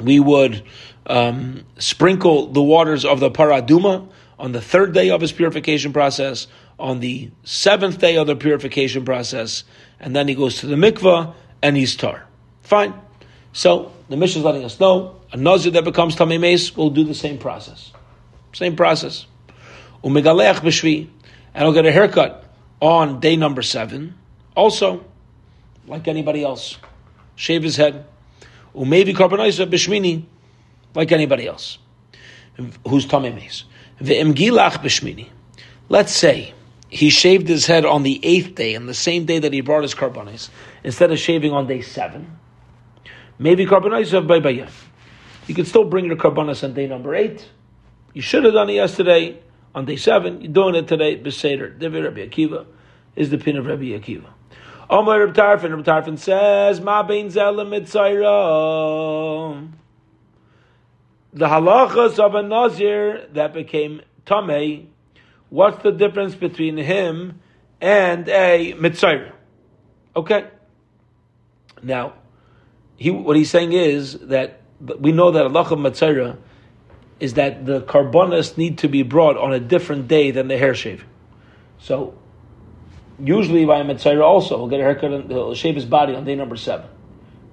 we 0.00 0.20
would 0.20 0.64
um, 1.04 1.66
sprinkle 1.76 2.46
the 2.46 2.62
waters 2.62 3.04
of 3.04 3.20
the 3.20 3.30
paraduma 3.30 4.08
on 4.38 4.52
the 4.52 4.62
third 4.62 4.94
day 4.94 5.10
of 5.10 5.20
his 5.20 5.32
purification 5.32 5.92
process, 5.92 6.46
on 6.78 7.00
the 7.00 7.30
seventh 7.44 7.98
day 7.98 8.16
of 8.16 8.26
the 8.26 8.36
purification 8.36 9.04
process, 9.04 9.64
and 9.98 10.14
then 10.14 10.28
he 10.28 10.34
goes 10.34 10.60
to 10.60 10.66
the 10.66 10.76
mikvah 10.76 11.34
and 11.62 11.76
he's 11.76 11.96
tar. 11.96 12.26
Fine. 12.62 12.94
So 13.52 13.92
the 14.08 14.16
mission 14.16 14.40
is 14.40 14.44
letting 14.44 14.64
us 14.64 14.78
know 14.78 15.16
a 15.32 15.36
nazir 15.36 15.72
that 15.72 15.84
becomes 15.84 16.16
tamei 16.16 16.38
meis 16.38 16.76
will 16.76 16.90
do 16.90 17.04
the 17.04 17.14
same 17.14 17.38
process. 17.38 17.92
Same 18.52 18.76
process. 18.76 19.26
Umegaleach 20.04 20.60
b'shvi, 20.60 21.08
and 21.54 21.64
he'll 21.64 21.72
get 21.72 21.86
a 21.86 21.92
haircut 21.92 22.44
on 22.80 23.20
day 23.20 23.36
number 23.36 23.62
seven. 23.62 24.14
Also, 24.54 25.04
like 25.86 26.08
anybody 26.08 26.44
else, 26.44 26.76
shave 27.34 27.62
his 27.62 27.76
head. 27.76 28.04
Umevi 28.74 29.14
karbonaisa 29.14 29.68
b'shmini, 29.68 30.24
like 30.94 31.12
anybody 31.12 31.46
else, 31.46 31.78
who's 32.86 33.06
tamei 33.06 33.34
mace. 33.34 33.64
Ve'emgilach 34.00 34.82
b'shmini. 34.82 35.30
Let's 35.88 36.12
say 36.12 36.52
he 36.96 37.10
shaved 37.10 37.46
his 37.46 37.66
head 37.66 37.84
on 37.84 38.04
the 38.04 38.18
eighth 38.24 38.54
day, 38.54 38.74
on 38.74 38.86
the 38.86 38.94
same 38.94 39.26
day 39.26 39.38
that 39.38 39.52
he 39.52 39.60
brought 39.60 39.82
his 39.82 39.94
karbonis, 39.94 40.48
instead 40.82 41.12
of 41.12 41.18
shaving 41.18 41.52
on 41.52 41.66
day 41.66 41.82
seven. 41.82 42.38
Maybe 43.38 43.66
karbonis 43.66 44.14
of 44.14 44.24
baybayah. 44.24 44.70
You 45.46 45.54
could 45.54 45.66
still 45.66 45.84
bring 45.84 46.06
your 46.06 46.16
karbonis 46.16 46.64
on 46.64 46.72
day 46.72 46.86
number 46.86 47.14
eight. 47.14 47.46
You 48.14 48.22
should 48.22 48.44
have 48.44 48.54
done 48.54 48.70
it 48.70 48.74
yesterday. 48.74 49.38
On 49.74 49.84
day 49.84 49.96
seven, 49.96 50.40
you're 50.40 50.50
doing 50.50 50.74
it 50.74 50.88
today. 50.88 51.18
Beseder, 51.18 51.78
David 51.78 52.04
Rabbi 52.04 52.26
Akiva 52.26 52.64
is 53.14 53.28
the 53.28 53.36
pin 53.36 53.58
of 53.58 53.66
Rabbi 53.66 53.92
Akiva. 53.92 54.30
Omar 54.88 55.20
Rabbi 55.20 55.38
Tarfon, 55.38 55.76
Rabbi 55.76 55.82
Tarfon 55.82 56.18
says, 56.18 56.80
Ma 56.80 57.02
bein 57.02 57.28
The 57.28 57.42
halachas 61.46 62.18
of 62.18 62.34
a 62.34 62.42
nazir 62.42 63.26
that 63.34 63.52
became 63.52 64.00
tamei 64.24 64.86
what's 65.50 65.82
the 65.82 65.92
difference 65.92 66.34
between 66.34 66.76
him 66.76 67.40
and 67.80 68.28
a 68.28 68.74
mitzayra? 68.74 69.32
Okay. 70.14 70.48
Now, 71.82 72.14
he, 72.96 73.10
what 73.10 73.36
he's 73.36 73.50
saying 73.50 73.72
is 73.72 74.18
that 74.20 74.62
we 74.80 75.12
know 75.12 75.30
that 75.30 75.46
Allah 75.46 75.60
of 75.60 75.78
mitzayra 75.78 76.38
is 77.20 77.34
that 77.34 77.64
the 77.64 77.80
carbonas 77.82 78.58
need 78.58 78.78
to 78.78 78.88
be 78.88 79.02
brought 79.02 79.36
on 79.36 79.52
a 79.52 79.60
different 79.60 80.08
day 80.08 80.30
than 80.30 80.48
the 80.48 80.58
hair 80.58 80.74
shaving. 80.74 81.06
So, 81.78 82.18
usually 83.18 83.64
by 83.64 83.78
a 83.80 83.84
mitzayra 83.84 84.22
also, 84.22 84.56
he'll 84.56 84.68
get 84.68 84.80
a 84.80 84.82
haircut 84.82 85.12
and 85.12 85.30
he'll 85.30 85.54
shave 85.54 85.74
his 85.74 85.86
body 85.86 86.14
on 86.14 86.24
day 86.24 86.34
number 86.34 86.56
seven. 86.56 86.88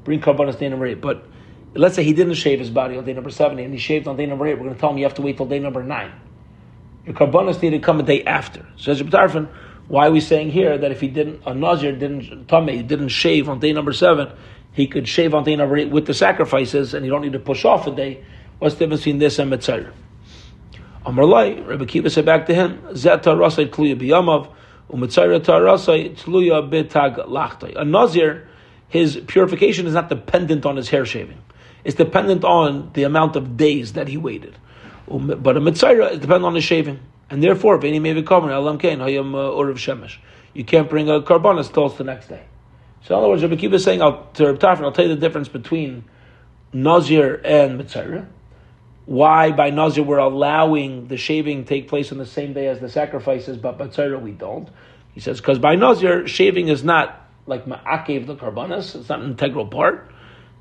Bring 0.04 0.20
carbonas 0.20 0.58
day 0.58 0.68
number 0.70 0.86
eight. 0.86 1.02
But 1.02 1.26
let's 1.74 1.96
say 1.96 2.04
he 2.04 2.14
didn't 2.14 2.34
shave 2.34 2.60
his 2.60 2.70
body 2.70 2.98
on 2.98 3.06
day 3.06 3.14
number 3.14 3.30
seven 3.30 3.60
and 3.60 3.74
he 3.74 3.80
shaved 3.80 4.08
on 4.08 4.18
day 4.18 4.26
number 4.26 4.48
eight. 4.48 4.56
We're 4.56 4.66
going 4.66 4.76
to 4.76 4.80
tell 4.80 4.92
him 4.92 4.98
you 4.98 5.06
have 5.06 5.14
to 5.16 5.22
wait 5.22 5.38
till 5.38 5.46
day 5.46 5.60
number 5.60 5.84
nine. 5.84 6.12
Your 7.06 7.16
karbonas 7.16 7.62
need 7.62 7.72
to 7.72 7.80
come 7.80 8.00
a 8.00 8.04
day 8.04 8.24
after. 8.24 8.66
Says 8.78 9.02
Tarfon, 9.02 9.50
why 9.88 10.08
are 10.08 10.12
we 10.12 10.22
saying 10.22 10.52
here 10.52 10.78
that 10.78 10.92
if 10.92 11.02
he 11.02 11.08
didn't, 11.08 11.42
a 11.46 11.54
Nazir 11.54 11.92
didn't, 11.92 12.22
he 12.22 12.84
didn't 12.84 13.10
shave 13.10 13.50
on 13.50 13.60
day 13.60 13.74
number 13.74 13.92
seven, 13.92 14.32
he 14.72 14.88
could 14.88 15.08
shave 15.08 15.34
on 15.34 15.44
day 15.44 15.56
number 15.56 15.78
eight 15.78 15.90
with 15.90 16.06
the 16.06 16.14
sacrifices 16.14 16.94
and 16.94 17.06
you 17.06 17.12
don't 17.12 17.22
need 17.22 17.34
to 17.34 17.40
push 17.40 17.66
off 17.66 17.86
a 17.88 17.92
day? 17.92 18.24
What's 18.60 18.76
the 18.76 18.86
difference 18.86 19.02
between 19.02 19.20
this 19.20 19.40
and 19.40 19.52
Mitzayr? 19.52 19.92
Amarlai, 21.06 21.68
Rabbi 21.68 21.86
Kiva 21.86 22.10
said 22.10 22.26
back 22.26 22.46
to 22.46 22.56
him, 22.56 22.96
Zeta 22.96 23.32
Rasai 23.32 23.70
Tluya 23.70 24.00
Biyamav, 24.00 24.50
Umitzayra 24.90 25.42
Tarasai 25.42 26.16
Tluya 26.16 26.70
Bitag 26.70 27.28
Lachtai. 27.28 27.76
A 27.76 27.84
Nazir, 27.84 28.48
his 28.88 29.18
purification 29.28 29.86
is 29.86 29.94
not 29.94 30.08
dependent 30.08 30.66
on 30.66 30.78
his 30.78 30.90
hair 30.90 31.06
shaving. 31.06 31.40
It's 31.84 31.96
dependent 31.96 32.46
on 32.46 32.92
the 32.94 33.04
amount 33.04 33.36
of 33.36 33.58
days 33.58 33.94
that 33.94 34.08
he 34.08 34.16
waited. 34.16 34.56
But 35.08 35.58
a 35.58 35.60
mitzayra 35.60 36.12
is 36.12 36.20
dependent 36.20 36.46
on 36.46 36.54
the 36.54 36.62
shaving, 36.62 37.00
and 37.30 37.44
therefore, 37.44 37.78
uh, 37.78 37.86
you 40.54 40.64
can't 40.64 40.90
bring 40.90 41.10
a 41.10 41.22
karbonis 41.22 41.74
till 41.74 41.90
the 41.90 42.04
next 42.04 42.28
day. 42.28 42.44
So 43.04 43.16
in 43.16 43.20
other 43.20 43.30
words, 43.30 43.42
Rabbi 43.44 43.56
Kiva 43.58 43.76
is 43.76 43.84
saying 43.84 44.02
I'll, 44.02 44.26
to 44.36 44.46
Rabbi 44.48 44.60
Tarfon, 44.60 44.84
I'll 44.84 44.92
tell 44.92 45.06
you 45.06 45.14
the 45.14 45.20
difference 45.20 45.50
between 45.50 46.06
nazir 46.72 47.42
and 47.44 47.80
mitzayra. 47.80 48.28
Why 49.06 49.52
by 49.52 49.70
nazir 49.72 50.04
we're 50.04 50.20
allowing 50.20 51.08
the 51.08 51.18
shaving 51.18 51.66
take 51.66 51.90
place 51.90 52.14
on 52.14 52.18
the 52.18 52.26
same 52.26 52.54
day 52.54 52.68
as 52.68 52.80
the 52.80 52.88
sacrifices, 52.88 53.58
but 53.58 53.78
mitzayra 53.78 54.22
we 54.22 54.32
don't. 54.32 54.70
He 55.14 55.20
says 55.20 55.42
because 55.42 55.60
by 55.60 55.76
nazir 55.76 56.28
shaving 56.28 56.70
is 56.70 56.84
not 56.84 57.28
like 57.46 57.66
ma'akev 57.66 58.26
the 58.26 58.36
karbonis; 58.36 58.96
it's 58.96 59.10
not 59.10 59.20
an 59.20 59.32
integral 59.32 59.68
part. 59.68 60.10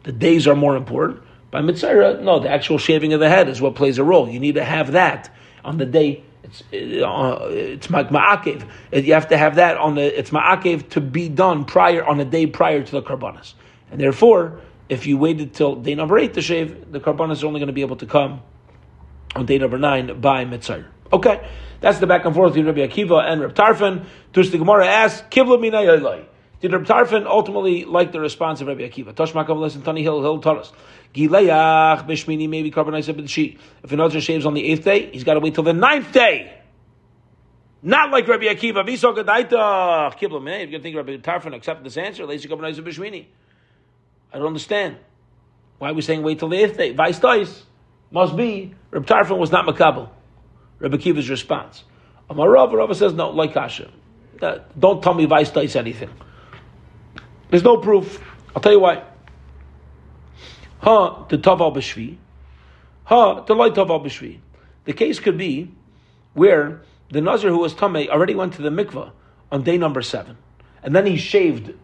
The 0.02 0.12
days 0.12 0.48
are 0.48 0.56
more 0.56 0.76
important. 0.76 1.22
By 1.52 1.60
mitzvah, 1.60 2.20
no, 2.22 2.40
the 2.40 2.48
actual 2.48 2.78
shaving 2.78 3.12
of 3.12 3.20
the 3.20 3.28
head 3.28 3.46
is 3.50 3.60
what 3.60 3.74
plays 3.74 3.98
a 3.98 4.04
role. 4.04 4.26
You 4.26 4.40
need 4.40 4.54
to 4.54 4.64
have 4.64 4.92
that 4.92 5.30
on 5.62 5.76
the 5.76 5.84
day. 5.84 6.24
It's 6.42 6.62
uh, 6.62 7.48
it's 7.50 7.88
ma'akev. 7.88 8.66
You 8.90 9.12
have 9.12 9.28
to 9.28 9.36
have 9.36 9.56
that 9.56 9.76
on 9.76 9.94
the. 9.94 10.18
It's 10.18 10.30
ma'akev 10.30 10.88
to 10.90 11.02
be 11.02 11.28
done 11.28 11.66
prior 11.66 12.02
on 12.02 12.16
the 12.16 12.24
day 12.24 12.46
prior 12.46 12.82
to 12.82 12.90
the 12.90 13.02
karbanas, 13.02 13.52
and 13.90 14.00
therefore, 14.00 14.60
if 14.88 15.06
you 15.06 15.18
waited 15.18 15.52
till 15.52 15.76
day 15.76 15.94
number 15.94 16.18
eight 16.18 16.32
to 16.34 16.42
shave, 16.42 16.90
the 16.90 17.00
karbanas 17.00 17.42
are 17.42 17.46
only 17.46 17.60
going 17.60 17.66
to 17.66 17.74
be 17.74 17.82
able 17.82 17.96
to 17.96 18.06
come 18.06 18.40
on 19.36 19.44
day 19.44 19.58
number 19.58 19.78
nine 19.78 20.22
by 20.22 20.46
mitzvah. 20.46 20.86
Okay, 21.12 21.46
that's 21.82 21.98
the 21.98 22.06
back 22.06 22.24
and 22.24 22.34
forth 22.34 22.54
between 22.54 22.74
Rabbi 22.74 22.88
Akiva 22.88 23.30
and 23.30 23.42
Rabbi 23.42 23.52
Tarfon. 23.52 24.06
Tush 24.32 24.48
the 24.48 24.56
Gemara 24.56 24.86
asks, 24.86 25.22
"Kivla 25.28 25.60
mina 25.60 25.82
Did 26.62 26.72
Rabbi 26.72 26.84
Tarfon 26.84 27.26
ultimately 27.26 27.84
like 27.84 28.12
the 28.12 28.20
response 28.20 28.60
of 28.60 28.68
Rabbi 28.68 28.82
Akiva? 28.82 29.12
Toshmakam 29.12 29.58
listen, 29.58 29.82
Tani 29.82 30.00
Hill, 30.04 30.22
Hill 30.22 30.38
taught 30.38 30.58
us. 30.58 30.72
Gileach 31.12 32.06
b'shmini 32.06 32.48
maybe 32.48 32.70
carbonized 32.70 33.08
with 33.08 33.16
the 33.16 33.26
sheet. 33.26 33.58
If 33.82 33.90
another 33.90 34.20
shaves 34.20 34.46
on 34.46 34.54
the 34.54 34.64
eighth 34.64 34.84
day, 34.84 35.10
he's 35.10 35.24
got 35.24 35.34
to 35.34 35.40
wait 35.40 35.56
till 35.56 35.64
the 35.64 35.72
ninth 35.72 36.12
day. 36.12 36.56
Not 37.82 38.12
like 38.12 38.28
Rabbi 38.28 38.44
Akiva. 38.44 38.86
Viso 38.86 39.12
gadaita 39.12 40.14
kibla 40.16 40.60
You're 40.60 40.66
gonna 40.66 40.78
think 40.78 40.96
Rabbi 40.96 41.16
Tarfon 41.16 41.52
accepted 41.52 41.84
this 41.84 41.96
answer. 41.96 42.24
Lazy 42.26 42.48
carbonized 42.48 42.80
b'shmini. 42.80 43.26
I 44.32 44.38
don't 44.38 44.46
understand. 44.46 44.98
Why 45.78 45.90
are 45.90 45.94
we 45.94 46.02
saying 46.02 46.22
wait 46.22 46.38
till 46.38 46.48
the 46.48 46.62
eighth 46.62 46.76
day? 46.76 46.92
Vice 46.92 47.18
dice 47.18 47.64
must 48.12 48.36
be 48.36 48.72
Rabbi 48.92 49.04
Tarfon 49.04 49.38
was 49.38 49.50
not 49.50 49.66
makabel. 49.66 50.10
Rabbi 50.78 50.96
Akiva's 50.96 51.28
response. 51.28 51.82
Amarav, 52.30 52.72
Rav 52.72 52.96
says 52.96 53.14
no, 53.14 53.30
like 53.30 53.52
Kasha. 53.52 53.90
Uh, 54.40 54.58
don't 54.78 55.02
tell 55.02 55.14
me 55.14 55.24
vice 55.24 55.50
dice 55.50 55.74
anything. 55.74 56.10
There's 57.52 57.62
no 57.62 57.76
proof. 57.76 58.18
I'll 58.56 58.62
tell 58.62 58.72
you 58.72 58.80
why. 58.80 59.04
Ha, 60.80 61.26
the 61.28 61.36
Taval 61.36 61.76
B'Shvi. 61.76 62.16
Ha, 63.04 63.42
the 63.42 63.54
light 63.54 63.74
Taval 63.74 64.02
B'Shvi. 64.02 64.38
The 64.86 64.94
case 64.94 65.20
could 65.20 65.36
be 65.36 65.70
where 66.32 66.80
the 67.10 67.20
Nazir 67.20 67.50
who 67.50 67.58
was 67.58 67.74
Tameh 67.74 68.08
already 68.08 68.34
went 68.34 68.54
to 68.54 68.62
the 68.62 68.70
mikvah 68.70 69.12
on 69.50 69.64
day 69.64 69.76
number 69.76 70.00
seven, 70.00 70.38
and 70.82 70.96
then 70.96 71.04
he 71.04 71.18
shaved 71.18 71.74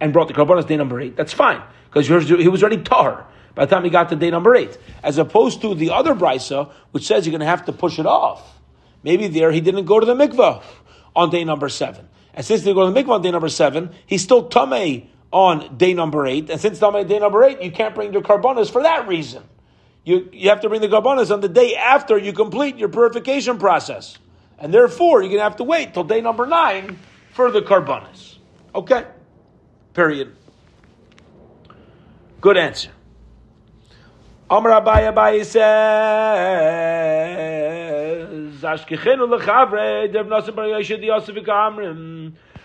and 0.00 0.12
brought 0.12 0.26
the 0.26 0.34
karbanas 0.34 0.66
day 0.66 0.76
number 0.76 1.00
eight. 1.00 1.14
That's 1.14 1.32
fine, 1.32 1.62
because 1.88 2.08
he 2.08 2.48
was 2.48 2.60
already 2.64 2.82
tar 2.82 3.24
by 3.54 3.66
the 3.66 3.72
time 3.72 3.84
he 3.84 3.90
got 3.90 4.08
to 4.08 4.16
day 4.16 4.30
number 4.32 4.56
eight. 4.56 4.76
As 5.04 5.18
opposed 5.18 5.60
to 5.60 5.76
the 5.76 5.90
other 5.90 6.16
brisa, 6.16 6.72
which 6.90 7.06
says 7.06 7.26
you're 7.26 7.30
going 7.30 7.40
to 7.40 7.46
have 7.46 7.66
to 7.66 7.72
push 7.72 8.00
it 8.00 8.06
off. 8.06 8.58
Maybe 9.04 9.28
there 9.28 9.52
he 9.52 9.60
didn't 9.60 9.84
go 9.84 10.00
to 10.00 10.06
the 10.06 10.16
mikvah 10.16 10.64
on 11.14 11.30
day 11.30 11.44
number 11.44 11.68
seven. 11.68 12.08
And 12.34 12.44
since 12.44 12.62
he 12.62 12.64
didn't 12.64 12.76
go 12.76 12.86
to 12.86 12.92
the 12.92 13.02
mikvah 13.02 13.16
on 13.16 13.22
day 13.22 13.30
number 13.30 13.50
seven, 13.50 13.90
he's 14.06 14.22
still 14.22 14.48
tamei 14.48 15.06
on 15.32 15.76
day 15.76 15.94
number 15.94 16.26
eight, 16.26 16.50
and 16.50 16.60
since 16.60 16.82
on 16.82 17.06
day 17.06 17.18
number 17.18 17.42
eight, 17.42 17.62
you 17.62 17.72
can't 17.72 17.94
bring 17.94 18.12
the 18.12 18.20
carbonas 18.20 18.68
for 18.70 18.82
that 18.82 19.08
reason. 19.08 19.42
You, 20.04 20.28
you 20.32 20.50
have 20.50 20.60
to 20.60 20.68
bring 20.68 20.80
the 20.80 20.88
carbonas 20.88 21.30
on 21.30 21.40
the 21.40 21.48
day 21.48 21.74
after 21.76 22.18
you 22.18 22.32
complete 22.32 22.76
your 22.76 22.88
purification 22.88 23.58
process. 23.58 24.18
And 24.58 24.74
therefore, 24.74 25.22
you're 25.22 25.30
going 25.30 25.38
to 25.38 25.44
have 25.44 25.56
to 25.56 25.64
wait 25.64 25.94
till 25.94 26.04
day 26.04 26.20
number 26.20 26.46
nine 26.46 26.98
for 27.32 27.50
the 27.50 27.62
carbonas. 27.62 28.38
Okay? 28.74 29.06
Period. 29.94 30.36
Good 32.40 32.56
answer. 32.56 32.90
Amar 34.50 34.82
Abaye 34.82 35.12
Abaye 35.12 35.44
says, 35.44 35.62
Ashkechenu 38.62 40.12
Dev 40.12 40.26
Nassim 40.26 40.54
Bar 40.54 40.66
Yosef. 40.68 41.00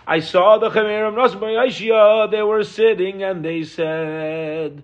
I 0.10 0.22
saw 0.22 0.58
the 0.58 0.70
Chemirim 0.70 1.16
Nosba 1.16 2.32
they 2.32 2.42
were 2.42 2.64
sitting 2.64 3.24
and 3.24 3.44
they 3.44 3.66
said, 3.66 4.82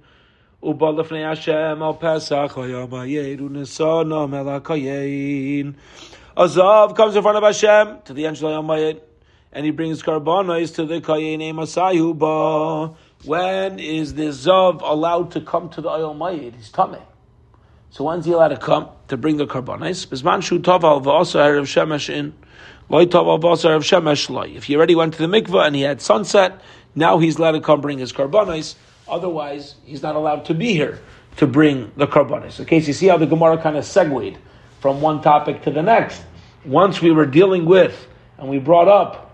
Hashem 0.62 1.82
al 1.82 1.94
Pesach 1.94 2.52
hayabayeru 2.52 3.50
nesana 3.50 4.28
melakayin. 4.28 5.76
Azav 6.36 6.98
comes 6.98 7.16
in 7.16 7.22
front 7.22 7.38
of 7.38 7.44
Hashem 7.44 8.02
to 8.04 8.14
the 8.14 8.26
angel 8.26 8.52
Yamayit, 8.52 9.00
and 9.54 9.64
he 9.64 9.72
brings 9.72 10.04
karbanos 10.04 10.76
to 10.76 10.86
the 10.86 11.00
Kayene 11.00 11.54
Masayu 11.54 12.18
Ba. 12.18 12.94
When 13.24 13.80
is 13.80 14.16
the 14.16 14.24
Zav 14.24 14.82
allowed 14.82 15.32
to 15.32 15.40
come 15.40 15.70
to 15.70 15.80
the 15.80 15.90
Yamayit? 15.90 16.58
He's 16.58 16.70
tummy. 16.70 17.00
So 17.92 18.04
when's 18.04 18.26
he 18.26 18.34
allowed 18.34 18.50
to 18.50 18.58
come 18.58 18.90
to 19.08 19.16
bring 19.16 19.38
the 19.38 19.48
karbanos? 19.48 20.06
Bisman 20.06 20.44
shu 20.44 20.60
taval 20.60 21.02
v'asa 21.02 21.40
erev 21.40 21.62
shemesh 21.62 22.14
in. 22.14 22.34
If 22.90 24.64
he 24.64 24.76
already 24.76 24.96
went 24.96 25.14
to 25.14 25.28
the 25.28 25.42
mikvah 25.42 25.68
and 25.68 25.76
he 25.76 25.82
had 25.82 26.02
sunset, 26.02 26.62
now 26.96 27.18
he's 27.18 27.38
allowed 27.38 27.54
to 27.54 27.62
come 27.62 27.82
bring 27.82 27.98
his 27.98 28.14
karbanos. 28.14 28.76
Otherwise, 29.08 29.76
he's 29.86 30.02
not 30.02 30.16
allowed 30.16 30.46
to 30.46 30.54
be 30.54 30.74
here 30.74 31.00
to 31.38 31.48
bring 31.48 31.92
the 31.98 32.08
karbanos. 32.08 32.60
Okay, 32.62 32.82
so 32.82 32.88
you 32.88 32.94
see 32.94 33.08
how 33.08 33.18
the 33.18 33.26
Gemara 33.26 33.58
kind 33.58 33.78
of 33.78 33.86
segued 33.86 34.38
from 34.80 35.02
one 35.02 35.22
topic 35.22 35.64
to 35.64 35.72
the 35.72 35.82
next. 35.82 36.22
Once 36.66 37.02
we 37.02 37.12
were 37.12 37.26
dealing 37.26 37.66
with, 37.66 38.08
and 38.38 38.50
we 38.50 38.60
brought 38.60 38.88
up 38.88 39.32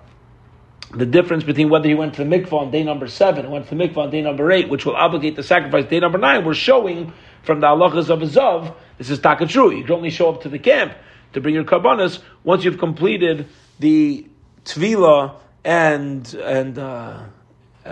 the 0.91 1.05
difference 1.05 1.43
between 1.43 1.69
whether 1.69 1.87
he 1.87 1.93
went 1.93 2.15
to 2.15 2.23
the 2.23 2.29
mikvah 2.29 2.53
on 2.53 2.71
day 2.71 2.83
number 2.83 3.07
seven 3.07 3.45
and 3.45 3.53
went 3.53 3.67
to 3.67 3.75
the 3.75 3.87
mikvah 3.87 3.97
on 3.97 4.09
day 4.09 4.21
number 4.21 4.51
eight, 4.51 4.69
which 4.69 4.85
will 4.85 4.95
obligate 4.95 5.35
the 5.35 5.43
sacrifice 5.43 5.85
day 5.85 5.99
number 5.99 6.17
nine, 6.17 6.43
we're 6.43 6.53
showing 6.53 7.13
from 7.43 7.59
the 7.59 7.67
halachas 7.67 8.09
of 8.09 8.21
Azov, 8.21 8.75
this 8.97 9.09
is 9.09 9.19
taka 9.19 9.45
true. 9.45 9.71
You 9.71 9.83
can 9.83 9.93
only 9.93 10.09
show 10.09 10.29
up 10.29 10.41
to 10.41 10.49
the 10.49 10.59
camp 10.59 10.93
to 11.33 11.41
bring 11.41 11.55
your 11.55 11.63
karbanas 11.63 12.19
once 12.43 12.63
you've 12.63 12.77
completed 12.77 13.47
the 13.79 14.25
tvila 14.65 15.35
and 15.63 16.33
and 16.35 16.77
uh, 16.77 17.23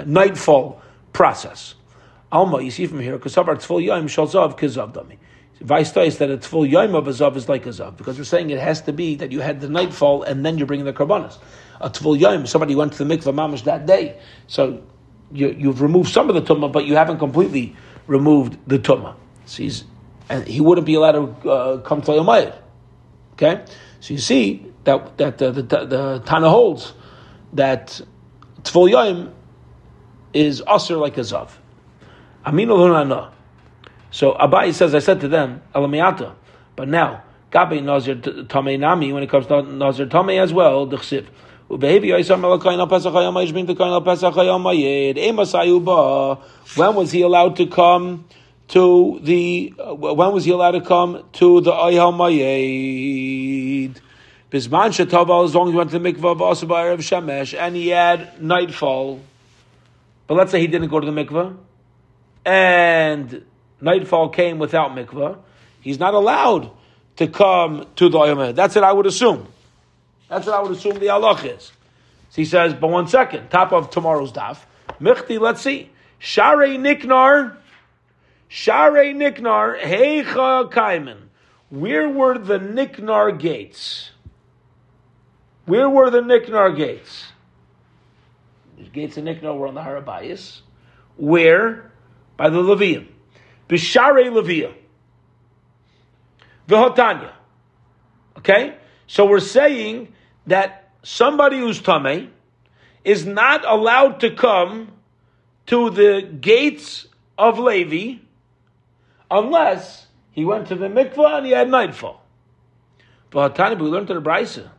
nightfall 0.05 0.81
process. 1.13 1.75
Alma, 2.31 2.61
you 2.61 2.71
see 2.71 2.85
from 2.87 2.99
here, 2.99 3.13
our 3.13 3.19
tfil 3.19 3.83
yom 3.83 4.07
shal 4.07 4.27
zav 4.27 4.57
kizav 4.57 4.93
dami. 4.93 5.17
Vice 5.61 5.95
is 5.97 6.17
that 6.19 6.29
a 6.29 6.37
tfil 6.37 6.69
yom 6.69 6.93
of 6.95 7.07
a 7.07 7.11
zav 7.11 7.35
is 7.35 7.47
like 7.47 7.65
a 7.65 7.69
zav, 7.69 7.97
because 7.97 8.17
we're 8.17 8.23
saying 8.23 8.49
it 8.49 8.59
has 8.59 8.81
to 8.81 8.93
be 8.93 9.15
that 9.15 9.31
you 9.31 9.39
had 9.39 9.61
the 9.61 9.69
nightfall 9.69 10.23
and 10.23 10.45
then 10.45 10.57
you're 10.57 10.67
bringing 10.67 10.85
the 10.85 10.93
karbanas. 10.93 11.37
A 11.79 11.89
tfil 11.89 12.19
yom, 12.19 12.45
somebody 12.45 12.75
went 12.75 12.93
to 12.93 13.03
the 13.03 13.17
mikvah 13.17 13.33
mamash 13.33 13.63
that 13.63 13.85
day, 13.85 14.19
so 14.47 14.83
you, 15.31 15.67
have 15.67 15.81
removed 15.81 16.11
some 16.11 16.29
of 16.29 16.35
the 16.35 16.41
tumah, 16.41 16.71
but 16.71 16.85
you 16.85 16.95
haven't 16.95 17.19
completely 17.19 17.75
removed 18.07 18.57
the 18.67 18.79
tumah. 18.79 19.15
So 19.45 19.63
and 20.29 20.45
he 20.47 20.59
wouldn't 20.61 20.85
be 20.85 20.95
allowed 20.95 21.41
to 21.43 21.49
uh, 21.49 21.77
come 21.79 22.01
to 22.01 22.11
Yomayit. 22.11 22.55
Okay, 23.37 23.63
so 23.99 24.15
you 24.15 24.19
see 24.19 24.65
that 24.83 25.17
that 25.17 25.37
the, 25.37 25.51
the, 25.51 25.61
the 25.61 26.23
Tana 26.25 26.49
holds 26.49 26.93
that 27.53 28.01
Tful 28.63 28.89
Yom 28.89 29.31
is 30.33 30.63
usher 30.65 30.97
like 30.97 31.17
a 31.17 31.21
zav. 31.21 31.51
Amin. 32.45 32.69
So 34.09 34.33
Abaye 34.33 34.73
says, 34.73 34.95
I 34.95 34.99
said 34.99 35.21
to 35.21 35.27
them, 35.27 35.61
Elamiyata, 35.75 36.33
but 36.75 36.87
now 36.87 37.21
Gabe 37.51 37.83
Nazir 37.83 38.15
Tamei 38.15 38.79
Nami 38.79 39.13
when 39.13 39.21
it 39.21 39.29
comes 39.29 39.45
to 39.47 39.61
Nazir 39.61 40.07
Tamei 40.07 40.41
as 40.41 40.51
well, 40.51 40.87
the 40.87 40.97
Chsiv. 40.97 41.27
When 41.69 41.81
was 46.95 47.11
he 47.11 47.21
allowed 47.21 47.55
to 47.57 47.67
come 47.67 48.25
to 48.69 49.19
the 49.23 49.73
uh, 49.79 49.93
when 49.95 50.31
was 50.33 50.45
he 50.45 50.51
allowed 50.51 50.71
to 50.71 50.81
come 50.81 51.23
to 51.33 51.61
the 51.61 51.71
Ohel 51.71 52.13
Moed? 52.13 53.95
Bisman 54.51 54.91
Shataval, 54.91 55.45
as 55.45 55.55
long 55.55 55.67
as 55.67 55.71
he 55.73 55.77
went 55.77 55.91
to 55.91 55.99
the 55.99 56.13
mikvah 56.13 56.31
of 56.31 56.41
of 56.41 56.99
Shemesh, 56.99 57.57
and 57.57 57.75
he 57.75 57.89
had 57.89 58.41
nightfall. 58.41 59.21
But 60.25 60.35
let's 60.35 60.51
say 60.51 60.59
he 60.59 60.67
didn't 60.67 60.89
go 60.89 60.99
to 60.99 61.09
the 61.09 61.23
mikvah, 61.23 61.55
and 62.45 63.43
nightfall 63.81 64.29
came 64.29 64.59
without 64.59 64.91
mikvah. 64.91 65.37
He's 65.81 65.99
not 65.99 66.13
allowed 66.13 66.71
to 67.17 67.27
come 67.27 67.87
to 67.95 68.09
the 68.09 68.17
Ayhal 68.17 68.55
That's 68.55 68.75
what 68.75 68.83
I 68.83 68.93
would 68.93 69.05
assume. 69.05 69.47
That's 70.29 70.45
what 70.45 70.55
I 70.55 70.61
would 70.61 70.71
assume 70.71 70.99
the 70.99 71.07
halach 71.07 71.45
is. 71.57 71.71
So 72.29 72.35
he 72.35 72.45
says, 72.45 72.73
but 72.73 72.89
one 72.89 73.07
second, 73.07 73.49
top 73.49 73.71
of 73.71 73.89
tomorrow's 73.89 74.31
daf. 74.31 74.59
Michti, 74.99 75.39
let's 75.39 75.61
see. 75.61 75.89
Share 76.19 76.77
Niknar 76.77 77.57
Share 78.47 79.13
Niknar, 79.13 79.77
Heicha 79.77 80.71
Kaiman. 80.71 81.17
Where 81.69 82.07
were 82.07 82.37
the 82.37 82.59
Niknar 82.59 83.31
gates? 83.33 84.11
Where 85.65 85.89
were 85.89 86.09
the 86.09 86.21
Niknar 86.21 86.71
gates? 86.71 87.25
The 88.77 88.85
gates 88.85 89.17
of 89.17 89.25
Niknar 89.25 89.53
were 89.53 89.67
on 89.67 89.75
the 89.75 89.81
Harabayas. 89.81 90.61
Where? 91.17 91.91
By 92.37 92.49
the 92.49 92.59
Levium. 92.59 93.07
Bishare 93.67 94.31
Levia. 94.31 94.73
Vihotanya. 96.69 97.31
Okay? 98.37 98.75
So 99.07 99.25
we're 99.25 99.39
saying 99.39 100.13
that 100.45 100.91
somebody 101.03 101.59
who's 101.59 101.81
Tame 101.81 102.31
is 103.03 103.25
not 103.25 103.65
allowed 103.65 104.21
to 104.21 104.31
come 104.31 104.93
to 105.65 105.89
the 105.89 106.21
gates 106.21 107.07
of 107.37 107.59
Levi 107.59 108.19
unless 109.29 110.07
he 110.31 110.45
went 110.45 110.67
to 110.67 110.75
the 110.75 110.87
mikvah 110.87 111.37
and 111.37 111.45
he 111.45 111.51
had 111.51 111.69
nightfall. 111.69 112.21
But 113.29 113.57
we 113.57 113.87
learned 113.87 114.07
to 114.07 114.13
the 114.13 114.21
Brisa, 114.21 114.69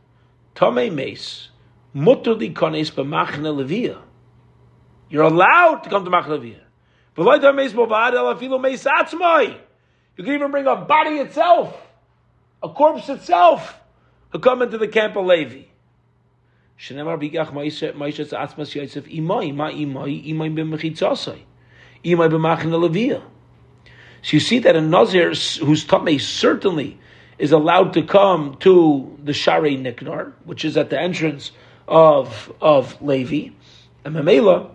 Tomei 0.54 0.92
Mace, 0.92 1.50
Mutuli 1.94 2.52
Kones 2.52 2.90
B'machne 2.92 3.52
Levia. 3.54 3.98
You're 5.10 5.24
allowed 5.24 5.82
to 5.84 5.90
come 5.90 6.04
to 6.04 6.10
Machne 6.10 6.38
Levia. 6.38 6.60
You 10.16 10.24
can 10.24 10.34
even 10.34 10.50
bring 10.50 10.66
a 10.66 10.76
body 10.76 11.16
itself, 11.18 11.76
a 12.62 12.68
corpse 12.68 13.08
itself, 13.08 13.80
to 14.32 14.38
come 14.38 14.62
into 14.62 14.78
the 14.78 14.88
camp 14.88 15.16
of 15.16 15.26
Levi. 15.26 15.62
Shenemar 16.78 17.18
bigach 17.20 17.52
ma'ishet 17.52 17.94
ma'ishet 17.94 18.30
atzmas 18.30 18.72
yaitzev 18.74 19.12
imai 19.12 19.52
ma 19.54 19.70
imai 19.70 20.54
b'mechitzasai 20.54 21.40
imai 22.04 22.28
b'machne 22.30 22.78
Levia. 22.88 23.22
So 24.28 24.36
you 24.36 24.40
see 24.40 24.58
that 24.58 24.76
a 24.76 24.82
Nazir 24.82 25.28
whose 25.64 25.86
tummy 25.86 26.18
certainly 26.18 26.98
is 27.38 27.50
allowed 27.50 27.94
to 27.94 28.02
come 28.02 28.58
to 28.60 29.16
the 29.24 29.32
Shari 29.32 29.78
Niknar, 29.78 30.34
which 30.44 30.66
is 30.66 30.76
at 30.76 30.90
the 30.90 31.00
entrance 31.00 31.50
of 31.86 32.52
of 32.60 33.00
Levi, 33.00 33.54
and 34.04 34.14
Mamela, 34.14 34.68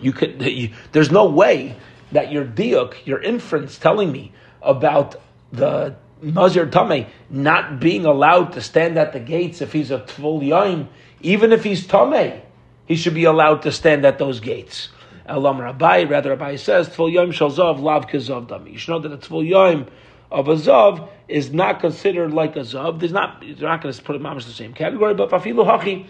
you 0.00 0.12
could 0.12 0.40
you, 0.46 0.70
there's 0.92 1.10
no 1.10 1.28
way 1.28 1.74
that 2.12 2.30
your 2.30 2.44
diuk, 2.44 3.04
your 3.04 3.20
inference, 3.20 3.76
telling 3.76 4.12
me 4.12 4.30
about 4.62 5.20
the 5.50 5.96
Nazir 6.22 6.68
Tameh 6.68 7.08
not 7.28 7.80
being 7.80 8.04
allowed 8.06 8.52
to 8.52 8.60
stand 8.60 8.96
at 8.96 9.12
the 9.12 9.18
gates 9.18 9.62
if 9.62 9.72
he's 9.72 9.90
a 9.90 9.98
Tvul 9.98 10.46
Yaim, 10.46 10.86
even 11.22 11.52
if 11.52 11.64
he's 11.64 11.88
Tameh, 11.88 12.40
he 12.86 12.94
should 12.94 13.14
be 13.14 13.24
allowed 13.24 13.62
to 13.62 13.72
stand 13.72 14.06
at 14.06 14.18
those 14.18 14.38
gates. 14.38 14.90
Elam 15.26 15.60
Rabbi, 15.60 16.04
rather 16.04 16.30
Rabbi 16.30 16.56
says, 16.56 16.88
Tvul 16.88 17.12
Yom 17.12 17.32
Shal 17.32 17.50
Zav 17.50 17.80
Lav 17.80 18.06
Kazav 18.08 18.46
Dami. 18.46 18.72
You 18.72 18.78
should 18.78 18.90
know 18.90 18.98
that 19.00 19.12
a 19.12 19.16
Tvul 19.16 19.48
Yom 19.48 19.86
of 20.30 20.48
a 20.48 20.54
Zav 20.54 21.08
is 21.28 21.52
not 21.52 21.80
considered 21.80 22.32
like 22.32 22.56
a 22.56 22.60
Zav. 22.60 23.00
There's 23.00 23.12
not, 23.12 23.40
they're 23.40 23.68
not 23.68 23.82
going 23.82 23.94
to 23.94 24.02
put 24.02 24.16
it 24.16 24.24
in 24.24 24.34
the 24.36 24.40
same 24.42 24.74
category, 24.74 25.14
but 25.14 25.30
Fafilu 25.30 25.66
Hachi, 25.66 26.06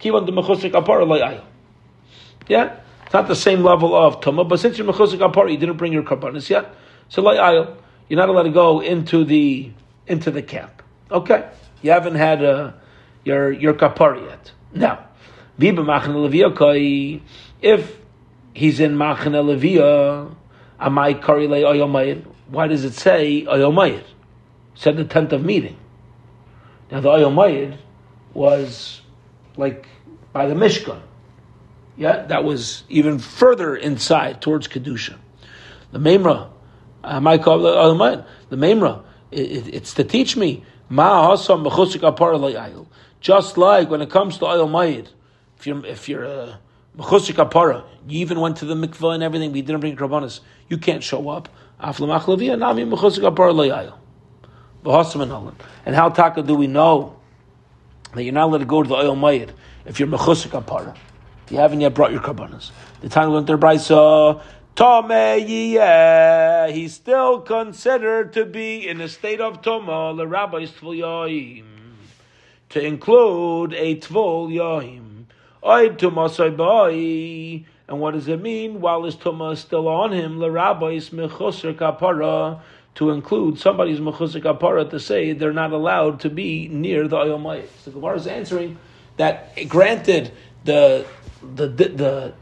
Kivan 0.00 0.26
the 0.26 0.32
Mechusik 0.32 0.72
Apar 0.72 1.02
Layayim. 1.04 1.42
Yeah? 2.46 2.76
It's 3.04 3.12
not 3.12 3.26
the 3.26 3.34
same 3.34 3.62
level 3.62 3.96
of 3.96 4.20
Tumah, 4.20 4.48
but 4.48 4.60
since 4.60 4.78
you're 4.78 4.86
Mechusik 4.90 5.18
Apar, 5.18 5.50
you 5.50 5.56
didn't 5.56 5.76
bring 5.76 5.92
your 5.92 6.04
Karbanis 6.04 6.48
yet, 6.48 6.72
so 7.08 7.22
Layayim, 7.22 7.74
you're 8.08 8.18
not 8.18 8.28
allowed 8.28 8.44
to 8.44 8.50
go 8.50 8.80
into 8.80 9.24
the, 9.24 9.72
into 10.06 10.30
the 10.30 10.42
camp. 10.42 10.82
Okay? 11.10 11.48
You 11.82 11.90
haven't 11.90 12.14
had 12.14 12.44
uh, 12.44 12.72
your, 13.24 13.50
your 13.50 13.74
Kapar 13.74 14.24
yet. 14.24 14.52
Now, 14.72 15.08
if 17.62 18.01
he's 18.52 18.80
in 18.80 18.96
Machane 18.96 19.42
Levia, 19.42 20.34
Amai 20.80 21.20
Karile 21.20 21.62
Oyomayit. 21.62 22.24
Why 22.48 22.66
does 22.66 22.84
it 22.84 22.94
say 22.94 23.44
Oyomayit? 23.44 24.04
Said 24.74 24.96
the 24.96 25.04
tenth 25.04 25.32
of 25.32 25.44
meeting. 25.44 25.76
Now 26.90 27.00
the 27.00 27.08
Oyomayit 27.08 27.78
was 28.34 29.00
like 29.56 29.86
by 30.32 30.46
the 30.46 30.54
Mishkan. 30.54 31.00
Yeah, 31.96 32.24
that 32.26 32.44
was 32.44 32.84
even 32.88 33.18
further 33.18 33.76
inside 33.76 34.40
towards 34.40 34.66
Kedusha. 34.66 35.16
The 35.92 35.98
Memra, 35.98 36.48
Amai 37.04 38.24
The 38.48 38.56
Memra, 38.56 39.02
it's 39.30 39.94
to 39.94 40.04
teach 40.04 40.36
me 40.36 40.64
Ma 40.88 41.34
Hasam 41.34 42.86
Just 43.20 43.58
like 43.58 43.90
when 43.90 44.00
it 44.02 44.10
comes 44.10 44.38
to 44.38 44.44
Oyomayit, 44.44 45.08
if 45.58 45.66
you're 45.66 45.86
if 45.86 46.08
you're 46.08 46.24
a 46.24 46.58
Mechusik 46.96 47.36
Apara. 47.36 47.84
You 48.06 48.20
even 48.20 48.40
went 48.40 48.56
to 48.58 48.64
the 48.64 48.74
mikvah 48.74 49.14
and 49.14 49.22
everything, 49.22 49.54
you 49.54 49.62
didn't 49.62 49.80
bring 49.80 49.96
karbanis. 49.96 50.40
You 50.68 50.78
can't 50.78 51.02
show 51.02 51.28
up. 51.28 51.48
And 51.80 51.94
how 55.96 56.08
taka 56.10 56.42
do 56.42 56.54
we 56.54 56.66
know 56.66 57.16
that 58.14 58.22
you're 58.22 58.32
not 58.32 58.44
allowed 58.44 58.58
to 58.58 58.64
go 58.64 58.82
to 58.82 58.88
the 58.88 58.94
Ohel 58.94 59.16
Moed 59.16 59.50
if 59.84 59.98
you're 59.98 60.08
mechusik 60.08 60.60
apara? 60.60 60.96
If 61.46 61.52
you 61.52 61.58
haven't 61.58 61.80
yet 61.80 61.94
brought 61.94 62.12
your 62.12 62.20
karbanas. 62.20 62.70
The 63.00 63.08
time 63.08 63.28
we 63.28 63.34
went 63.34 63.46
there, 63.46 63.58
brisa, 63.58 64.40
Tome 64.74 65.44
he's 66.72 66.94
still 66.94 67.40
considered 67.40 68.32
to 68.32 68.46
be 68.46 68.88
in 68.88 69.02
a 69.02 69.08
state 69.08 69.40
of 69.40 69.60
toma, 69.60 70.14
the 70.16 70.26
rabbis 70.26 70.70
tvuyoyim. 70.72 71.64
to 72.70 72.80
include 72.82 73.74
a 73.74 73.96
tvol 73.96 74.50
yahim. 74.50 75.21
Oid 75.62 75.98
tumasai. 75.98 77.64
And 77.88 78.00
what 78.00 78.14
does 78.14 78.28
it 78.28 78.40
mean? 78.40 78.80
While 78.80 79.04
his 79.04 79.16
tumah 79.16 79.52
is 79.52 79.60
still 79.60 79.88
on 79.88 80.12
him, 80.12 80.40
l'rabbis 80.40 81.10
mechusar 81.10 81.74
kapara, 81.74 82.60
to 82.94 83.10
include 83.10 83.58
somebody's 83.58 84.00
mechusar 84.00 84.42
kapara 84.42 84.88
to 84.90 84.98
say 84.98 85.32
they're 85.32 85.52
not 85.52 85.72
allowed 85.72 86.20
to 86.20 86.30
be 86.30 86.68
near 86.68 87.06
the 87.06 87.16
Ohel 87.16 87.40
Moed. 87.40 87.68
So 87.84 87.90
Gemara 87.90 88.16
is 88.16 88.26
answering 88.26 88.78
that 89.16 89.68
granted 89.68 90.32
the 90.64 91.06
the 91.54 91.66
the, 91.66 91.88
the 91.88 92.34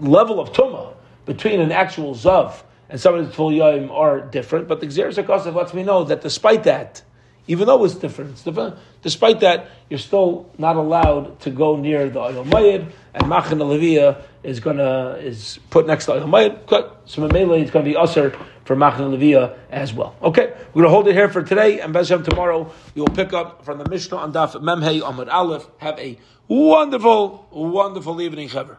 level 0.00 0.40
of 0.40 0.52
tumah 0.52 0.94
between 1.26 1.60
an 1.60 1.72
actual 1.72 2.14
zav 2.14 2.62
and 2.88 3.00
somebody's 3.00 3.34
full 3.34 3.50
yaim 3.50 3.90
are 3.90 4.20
different, 4.20 4.66
but 4.66 4.80
the 4.80 4.86
Xeris 4.86 5.54
lets 5.54 5.74
me 5.74 5.82
know 5.82 6.04
that 6.04 6.22
despite 6.22 6.64
that, 6.64 7.02
even 7.48 7.66
though 7.66 7.84
it's 7.84 7.94
different, 7.94 8.32
it's 8.32 8.42
different, 8.42 8.76
despite 9.02 9.40
that, 9.40 9.70
you're 9.88 9.98
still 9.98 10.48
not 10.58 10.76
allowed 10.76 11.40
to 11.40 11.50
go 11.50 11.76
near 11.76 12.08
the 12.08 12.20
Ohel 12.20 12.44
Moed, 12.44 12.92
and 13.14 13.28
Machan 13.28 13.58
Levia 13.58 14.22
is 14.42 14.60
gonna 14.60 15.18
is 15.20 15.58
put 15.70 15.86
next 15.86 16.04
to 16.06 16.12
Ohel 16.12 16.28
Moed. 16.28 16.94
So 17.06 17.26
Mamela 17.26 17.60
is 17.60 17.70
gonna 17.70 17.84
be 17.84 17.96
usher 17.96 18.36
for 18.64 18.76
Machan 18.76 19.10
Levia 19.10 19.56
as 19.70 19.94
well. 19.94 20.14
Okay, 20.22 20.52
we're 20.74 20.82
gonna 20.82 20.94
hold 20.94 21.08
it 21.08 21.14
here 21.14 21.30
for 21.30 21.42
today, 21.42 21.80
and 21.80 21.94
Bezhem 21.94 22.22
tomorrow 22.22 22.70
we 22.94 23.00
will 23.00 23.08
pick 23.08 23.32
up 23.32 23.64
from 23.64 23.78
the 23.78 23.88
Mishnah 23.88 24.18
on 24.18 24.32
Daf 24.32 24.52
Memhei 24.54 25.00
Amud 25.00 25.32
Aleph. 25.32 25.66
Have 25.78 25.98
a 25.98 26.18
wonderful, 26.46 27.48
wonderful 27.50 28.20
evening, 28.20 28.48
Chaver. 28.48 28.76